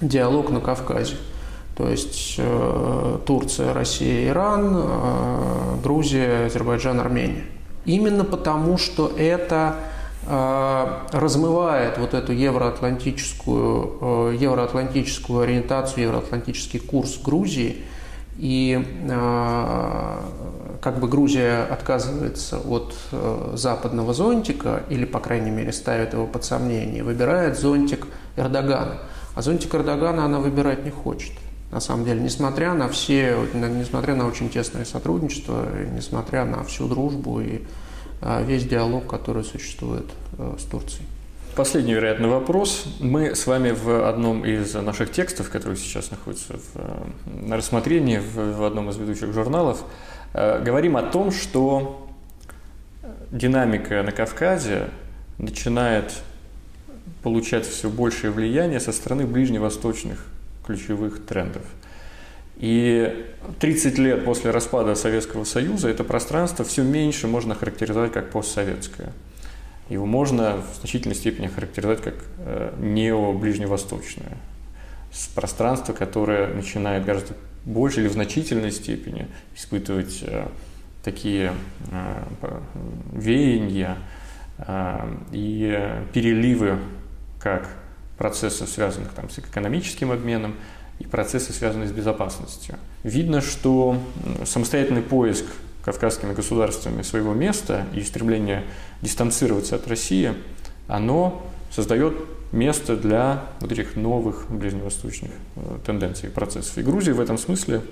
диалог 0.00 0.48
на 0.48 0.60
Кавказе. 0.60 1.16
То 1.76 1.88
есть 1.90 2.36
э, 2.38 3.18
Турция, 3.26 3.74
Россия, 3.74 4.28
Иран, 4.28 4.72
э, 4.74 5.76
Грузия, 5.82 6.46
Азербайджан, 6.46 7.00
Армения. 7.00 7.44
Именно 7.84 8.24
потому, 8.24 8.78
что 8.78 9.12
это 9.14 9.76
э, 10.26 10.86
размывает 11.12 11.98
вот 11.98 12.14
эту 12.14 12.32
евроатлантическую, 12.32 14.32
евроатлантическую 14.38 15.40
ориентацию, 15.40 16.04
евроатлантический 16.04 16.80
курс 16.80 17.20
Грузии. 17.22 17.84
И 18.38 19.02
как 20.82 21.00
бы 21.00 21.08
Грузия 21.08 21.62
отказывается 21.62 22.58
от 22.58 22.94
западного 23.54 24.12
зонтика, 24.12 24.82
или, 24.90 25.06
по 25.06 25.20
крайней 25.20 25.50
мере, 25.50 25.72
ставит 25.72 26.12
его 26.12 26.26
под 26.26 26.44
сомнение, 26.44 27.02
выбирает 27.02 27.58
зонтик 27.58 28.06
Эрдогана. 28.36 28.98
А 29.34 29.40
зонтик 29.40 29.74
Эрдогана 29.74 30.26
она 30.26 30.38
выбирать 30.38 30.84
не 30.84 30.90
хочет 30.90 31.32
на 31.70 31.80
самом 31.80 32.04
деле, 32.04 32.20
несмотря 32.20 32.74
на 32.74 32.88
все, 32.88 33.36
несмотря 33.54 34.14
на 34.14 34.26
очень 34.26 34.48
тесное 34.48 34.84
сотрудничество, 34.84 35.66
несмотря 35.92 36.44
на 36.44 36.62
всю 36.64 36.88
дружбу 36.88 37.40
и 37.40 37.62
а, 38.22 38.42
весь 38.42 38.64
диалог, 38.64 39.06
который 39.06 39.44
существует 39.44 40.06
э, 40.38 40.56
с 40.58 40.62
Турцией. 40.64 41.06
Последний, 41.54 41.94
вероятно, 41.94 42.28
вопрос. 42.28 42.84
Мы 43.00 43.34
с 43.34 43.46
вами 43.46 43.72
в 43.72 44.08
одном 44.08 44.44
из 44.44 44.74
наших 44.74 45.10
текстов, 45.10 45.50
который 45.50 45.76
сейчас 45.76 46.10
находится 46.10 46.54
в, 46.54 46.76
э, 46.76 47.06
на 47.46 47.56
рассмотрении 47.56 48.18
в, 48.18 48.58
в 48.58 48.64
одном 48.64 48.90
из 48.90 48.96
ведущих 48.96 49.32
журналов, 49.32 49.82
э, 50.34 50.62
говорим 50.62 50.96
о 50.96 51.02
том, 51.02 51.32
что 51.32 52.06
динамика 53.30 54.02
на 54.02 54.12
Кавказе 54.12 54.90
начинает 55.38 56.12
получать 57.22 57.66
все 57.66 57.90
большее 57.90 58.30
влияние 58.30 58.80
со 58.80 58.92
стороны 58.92 59.26
ближневосточных 59.26 60.26
ключевых 60.66 61.24
трендов. 61.24 61.62
И 62.56 63.26
30 63.60 63.98
лет 63.98 64.24
после 64.24 64.50
распада 64.50 64.94
Советского 64.94 65.44
Союза 65.44 65.88
это 65.88 66.04
пространство 66.04 66.64
все 66.64 66.82
меньше 66.82 67.26
можно 67.26 67.54
характеризовать 67.54 68.12
как 68.12 68.30
постсоветское. 68.30 69.12
Его 69.90 70.06
можно 70.06 70.62
в 70.62 70.78
значительной 70.80 71.14
степени 71.14 71.48
характеризовать 71.48 72.00
как 72.00 72.14
э, 72.38 72.74
нео-ближневосточное. 72.80 74.36
Пространство, 75.34 75.92
которое 75.92 76.48
начинает 76.48 77.04
гораздо 77.04 77.34
больше 77.64 78.00
или 78.00 78.08
в 78.08 78.12
значительной 78.12 78.72
степени 78.72 79.28
испытывать 79.54 80.20
э, 80.22 80.48
такие 81.04 81.52
э, 81.92 82.22
веяния 83.12 83.98
и 85.32 86.02
переливы, 86.14 86.78
как 87.38 87.68
процессов, 88.16 88.68
связанных 88.68 89.12
там, 89.12 89.30
с 89.30 89.38
экономическим 89.38 90.12
обменом, 90.12 90.54
и 90.98 91.04
процессы, 91.04 91.52
связанные 91.52 91.88
с 91.88 91.92
безопасностью. 91.92 92.76
Видно, 93.02 93.40
что 93.40 94.00
самостоятельный 94.44 95.02
поиск 95.02 95.44
кавказскими 95.84 96.32
государствами 96.32 97.02
своего 97.02 97.34
места 97.34 97.86
и 97.94 98.02
стремление 98.02 98.64
дистанцироваться 99.02 99.76
от 99.76 99.86
России, 99.86 100.32
оно 100.88 101.46
создает 101.70 102.16
место 102.52 102.96
для 102.96 103.44
вот 103.60 103.70
этих 103.72 103.96
новых 103.96 104.46
ближневосточных 104.50 105.30
э, 105.56 105.78
тенденций 105.84 106.28
и 106.28 106.32
процессов. 106.32 106.78
И 106.78 106.82
Грузия 106.82 107.12
в 107.12 107.20
этом 107.20 107.38
смысле 107.38 107.82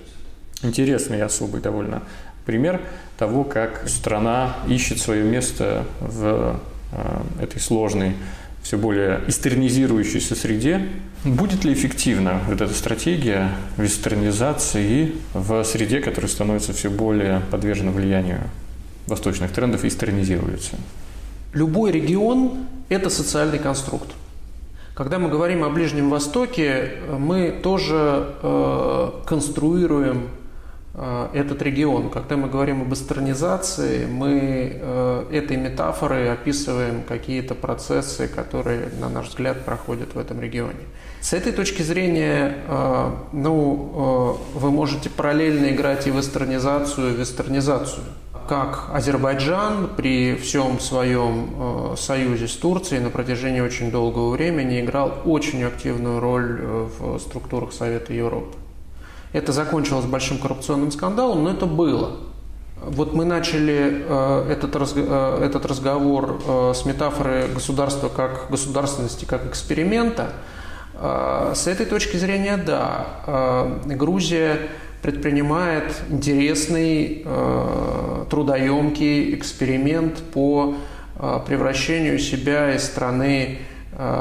интересный 0.63 1.19
и 1.19 1.21
особый 1.21 1.61
довольно 1.61 2.03
пример 2.47 2.81
того, 3.19 3.45
как 3.45 3.89
страна 3.89 4.57
ищет 4.69 4.99
свое 4.99 5.25
место 5.25 5.85
в 6.01 6.59
э, 6.93 7.43
этой 7.43 7.61
сложной 7.61 8.17
все 8.65 8.79
более 8.79 9.21
истернизирующейся 9.29 10.35
среде. 10.35 10.89
Будет 11.23 11.65
ли 11.65 11.73
эффективна 11.75 12.41
вот 12.49 12.61
эта 12.63 12.73
стратегия 12.73 13.51
вестернизации 13.77 15.13
в 15.35 15.63
среде, 15.65 16.01
которая 16.01 16.31
становится 16.31 16.73
все 16.73 16.91
более 16.91 17.43
подвержена 17.51 17.93
влиянию 17.93 18.41
восточных 19.07 19.53
трендов 19.53 19.85
и 19.85 19.89
истернизируется? 19.89 20.77
Любой 21.53 21.93
регион– 21.93 22.67
это 22.89 23.11
социальный 23.11 23.59
конструкт. 23.59 24.09
Когда 24.95 25.19
мы 25.19 25.29
говорим 25.29 25.63
о 25.63 25.69
Ближнем 25.69 26.09
Востоке, 26.09 26.93
мы 27.19 27.61
тоже 27.63 28.29
э, 28.43 29.11
конструируем 29.27 30.29
этот 30.97 31.61
регион. 31.61 32.09
Когда 32.09 32.37
мы 32.37 32.49
говорим 32.49 32.83
об 32.83 32.95
эстернизации, 32.95 34.07
мы 34.07 34.79
э, 34.81 35.27
этой 35.33 35.57
метафорой 35.57 36.33
описываем 36.33 37.03
какие-то 37.03 37.57
процессы, 37.57 38.29
которые, 38.29 38.91
на 39.01 39.09
наш 39.09 39.29
взгляд, 39.29 39.65
проходят 39.65 40.15
в 40.15 40.19
этом 40.19 40.41
регионе. 40.41 40.79
С 41.21 41.33
этой 41.33 41.53
точки 41.53 41.83
зрения, 41.83 42.59
э, 42.69 43.11
ну, 43.33 44.39
вы 44.55 44.71
можете 44.71 45.11
параллельно 45.11 45.71
играть 45.71 46.07
и 46.07 46.13
в 46.13 46.21
эстернизацию, 46.21 47.11
и 47.11 47.17
в 47.17 47.19
вестернизацию. 47.19 48.05
Как 48.49 48.91
Азербайджан 48.93 49.89
при 49.97 50.37
всем 50.37 50.79
своем 50.79 51.97
союзе 51.97 52.47
с 52.47 52.55
Турцией 52.55 53.01
на 53.01 53.09
протяжении 53.11 53.61
очень 53.61 53.91
долгого 53.91 54.31
времени 54.31 54.81
играл 54.81 55.15
очень 55.25 55.65
активную 55.65 56.21
роль 56.21 56.61
в 56.99 57.19
структурах 57.19 57.73
Совета 57.73 58.13
Европы. 58.13 58.55
Это 59.35 59.51
закончилось 59.51 60.07
большим 60.07 60.39
коррупционным 60.39 60.93
скандалом, 60.93 61.43
но 61.43 61.51
это 61.51 61.67
было. 61.67 62.21
Вот 62.77 63.15
мы 63.15 63.25
начали 63.25 64.05
э, 64.09 64.47
этот, 64.53 64.77
э, 64.95 65.45
этот 65.45 65.67
разговор 65.67 66.41
э, 66.47 66.73
с 66.73 66.85
метафоры 66.85 67.49
государства 67.53 68.09
как 68.09 68.47
государственности, 68.49 69.25
как 69.25 69.45
эксперимента. 69.47 70.31
С 70.97 71.67
этой 71.67 71.87
точки 71.87 72.17
зрения, 72.17 72.57
да, 72.57 73.67
Грузия 73.85 74.69
предпринимает 75.03 75.93
интересный, 76.09 77.27
трудоемкий 78.31 79.35
эксперимент 79.35 80.19
по 80.33 80.77
превращению 81.49 82.21
себя 82.21 82.77
из 82.77 82.85
страны 82.85 83.59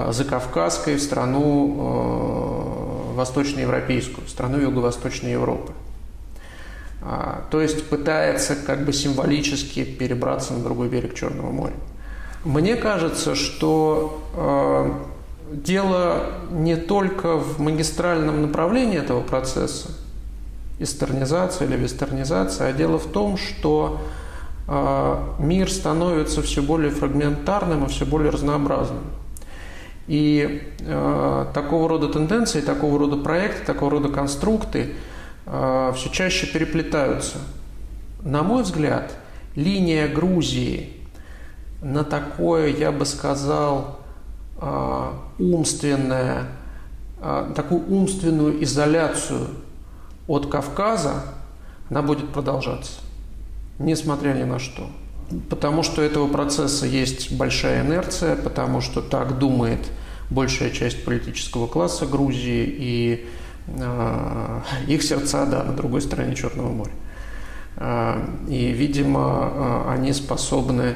закавказской 0.10 0.96
в 0.96 1.02
страну 1.04 2.83
восточноевропейскую, 3.14 4.28
страну 4.28 4.60
Юго-Восточной 4.60 5.32
Европы. 5.32 5.74
А, 7.02 7.44
то 7.52 7.62
есть 7.62 7.90
пытается 7.90 8.56
как 8.56 8.86
бы 8.86 8.94
символически 8.94 9.84
перебраться 9.84 10.54
на 10.54 10.64
другой 10.64 10.88
берег 10.88 11.14
Черного 11.16 11.52
моря. 11.52 11.76
Мне 12.46 12.76
кажется, 12.76 13.36
что 13.36 14.22
э, 14.36 14.92
дело 15.54 16.26
не 16.52 16.76
только 16.76 17.38
в 17.38 17.60
магистральном 17.60 18.42
направлении 18.42 18.98
этого 18.98 19.22
процесса, 19.22 19.92
эстернизация 20.80 21.68
или 21.68 21.78
вестернизация, 21.78 22.70
а 22.70 22.74
дело 22.74 23.00
в 23.00 23.06
том, 23.08 23.38
что 23.38 24.02
э, 24.68 25.18
мир 25.40 25.72
становится 25.72 26.42
все 26.42 26.62
более 26.62 26.92
фрагментарным 26.92 27.86
и 27.86 27.90
все 27.90 28.06
более 28.06 28.30
разнообразным. 28.30 29.04
И 30.08 30.74
э, 30.80 31.46
такого 31.54 31.88
рода 31.88 32.10
тенденции, 32.10 32.60
такого 32.62 33.00
рода 33.00 33.16
проекты, 33.16 33.66
такого 33.66 33.92
рода 33.92 34.10
конструкты 34.10 34.96
э, 35.46 35.94
все 35.96 36.10
чаще 36.10 36.48
переплетаются. 36.48 37.38
На 38.22 38.44
мой 38.44 38.64
взгляд, 38.64 39.16
линия 39.56 40.08
Грузии 40.08 40.94
на 41.82 42.04
такое, 42.04 42.68
я 42.68 42.92
бы 42.92 43.06
сказал, 43.06 44.00
э, 44.60 45.12
умственное, 45.40 46.48
э, 47.22 47.52
такую 47.56 47.88
умственную 47.90 48.62
изоляцию 48.64 49.48
от 50.28 50.50
Кавказа, 50.50 51.24
она 51.90 52.02
будет 52.02 52.30
продолжаться, 52.30 53.00
несмотря 53.80 54.34
ни 54.34 54.44
на 54.44 54.60
что. 54.60 54.90
Потому 55.50 55.84
что 55.84 56.02
этого 56.02 56.28
процесса 56.28 56.86
есть 56.86 57.32
большая 57.32 57.86
инерция, 57.86 58.36
потому 58.36 58.82
что 58.82 59.02
так 59.02 59.40
думает 59.40 59.80
большая 60.30 60.70
часть 60.70 61.04
политического 61.06 61.68
класса 61.68 62.06
Грузии, 62.06 62.66
и 62.66 63.26
э, 63.68 64.62
их 64.88 65.04
сердца, 65.04 65.46
да, 65.46 65.64
на 65.64 65.74
другой 65.74 66.02
стороне 66.02 66.36
Черного 66.36 66.72
моря. 66.72 66.92
Э, 67.78 68.22
и, 68.48 68.72
видимо, 68.72 69.52
э, 69.54 69.92
они 69.94 70.14
способны, 70.14 70.96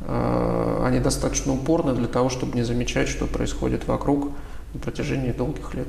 э, 0.00 0.82
они 0.84 1.00
достаточно 1.00 1.52
упорны 1.52 1.94
для 1.94 2.08
того, 2.08 2.28
чтобы 2.28 2.56
не 2.56 2.62
замечать, 2.62 3.08
что 3.08 3.26
происходит 3.26 3.86
вокруг 3.86 4.30
на 4.74 4.80
протяжении 4.80 5.32
долгих 5.32 5.74
лет. 5.74 5.88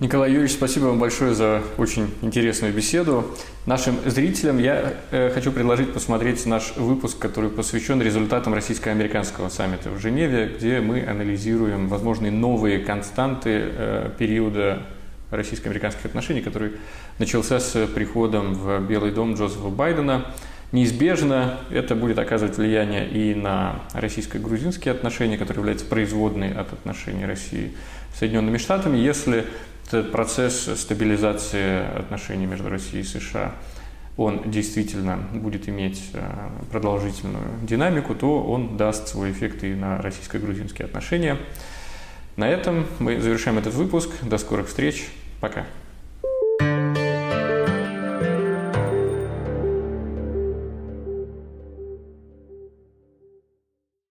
Николай 0.00 0.30
Юрьевич, 0.32 0.54
спасибо 0.54 0.86
вам 0.86 0.98
большое 0.98 1.34
за 1.34 1.62
очень 1.78 2.12
интересную 2.20 2.74
беседу. 2.74 3.30
Нашим 3.64 3.94
зрителям 4.04 4.58
я 4.58 4.94
э, 5.12 5.30
хочу 5.32 5.52
предложить 5.52 5.92
посмотреть 5.92 6.44
наш 6.46 6.74
выпуск, 6.76 7.16
который 7.20 7.48
посвящен 7.48 8.02
результатам 8.02 8.54
российско-американского 8.54 9.50
саммита 9.50 9.90
в 9.90 10.00
Женеве, 10.00 10.52
где 10.58 10.80
мы 10.80 11.06
анализируем 11.06 11.86
возможные 11.86 12.32
новые 12.32 12.80
константы 12.80 13.50
э, 13.52 14.10
периода 14.18 14.82
российско-американских 15.30 16.06
отношений, 16.06 16.40
который 16.40 16.72
начался 17.20 17.60
с 17.60 17.86
приходом 17.86 18.54
в 18.54 18.80
Белый 18.80 19.12
дом 19.12 19.34
Джозефа 19.34 19.68
Байдена. 19.68 20.26
Неизбежно 20.72 21.60
это 21.70 21.94
будет 21.94 22.18
оказывать 22.18 22.58
влияние 22.58 23.08
и 23.08 23.32
на 23.32 23.82
российско-грузинские 23.92 24.90
отношения, 24.90 25.38
которые 25.38 25.60
являются 25.60 25.86
производной 25.86 26.52
от 26.52 26.72
отношений 26.72 27.26
России 27.26 27.74
с 28.12 28.18
Соединенными 28.18 28.58
Штатами, 28.58 28.98
если 28.98 29.44
процесс 30.12 30.68
стабилизации 30.80 31.98
отношений 31.98 32.46
между 32.46 32.68
Россией 32.68 33.02
и 33.02 33.06
США, 33.06 33.54
он 34.16 34.50
действительно 34.50 35.16
будет 35.16 35.68
иметь 35.68 36.10
э, 36.12 36.22
продолжительную 36.70 37.48
динамику, 37.62 38.14
то 38.14 38.42
он 38.44 38.76
даст 38.76 39.08
свой 39.08 39.32
эффект 39.32 39.64
и 39.64 39.74
на 39.74 40.00
российско-грузинские 40.00 40.86
отношения. 40.86 41.36
На 42.36 42.48
этом 42.48 42.86
мы 42.98 43.20
завершаем 43.20 43.58
этот 43.58 43.74
выпуск. 43.74 44.10
До 44.22 44.38
скорых 44.38 44.68
встреч. 44.68 45.08
Пока. 45.40 45.66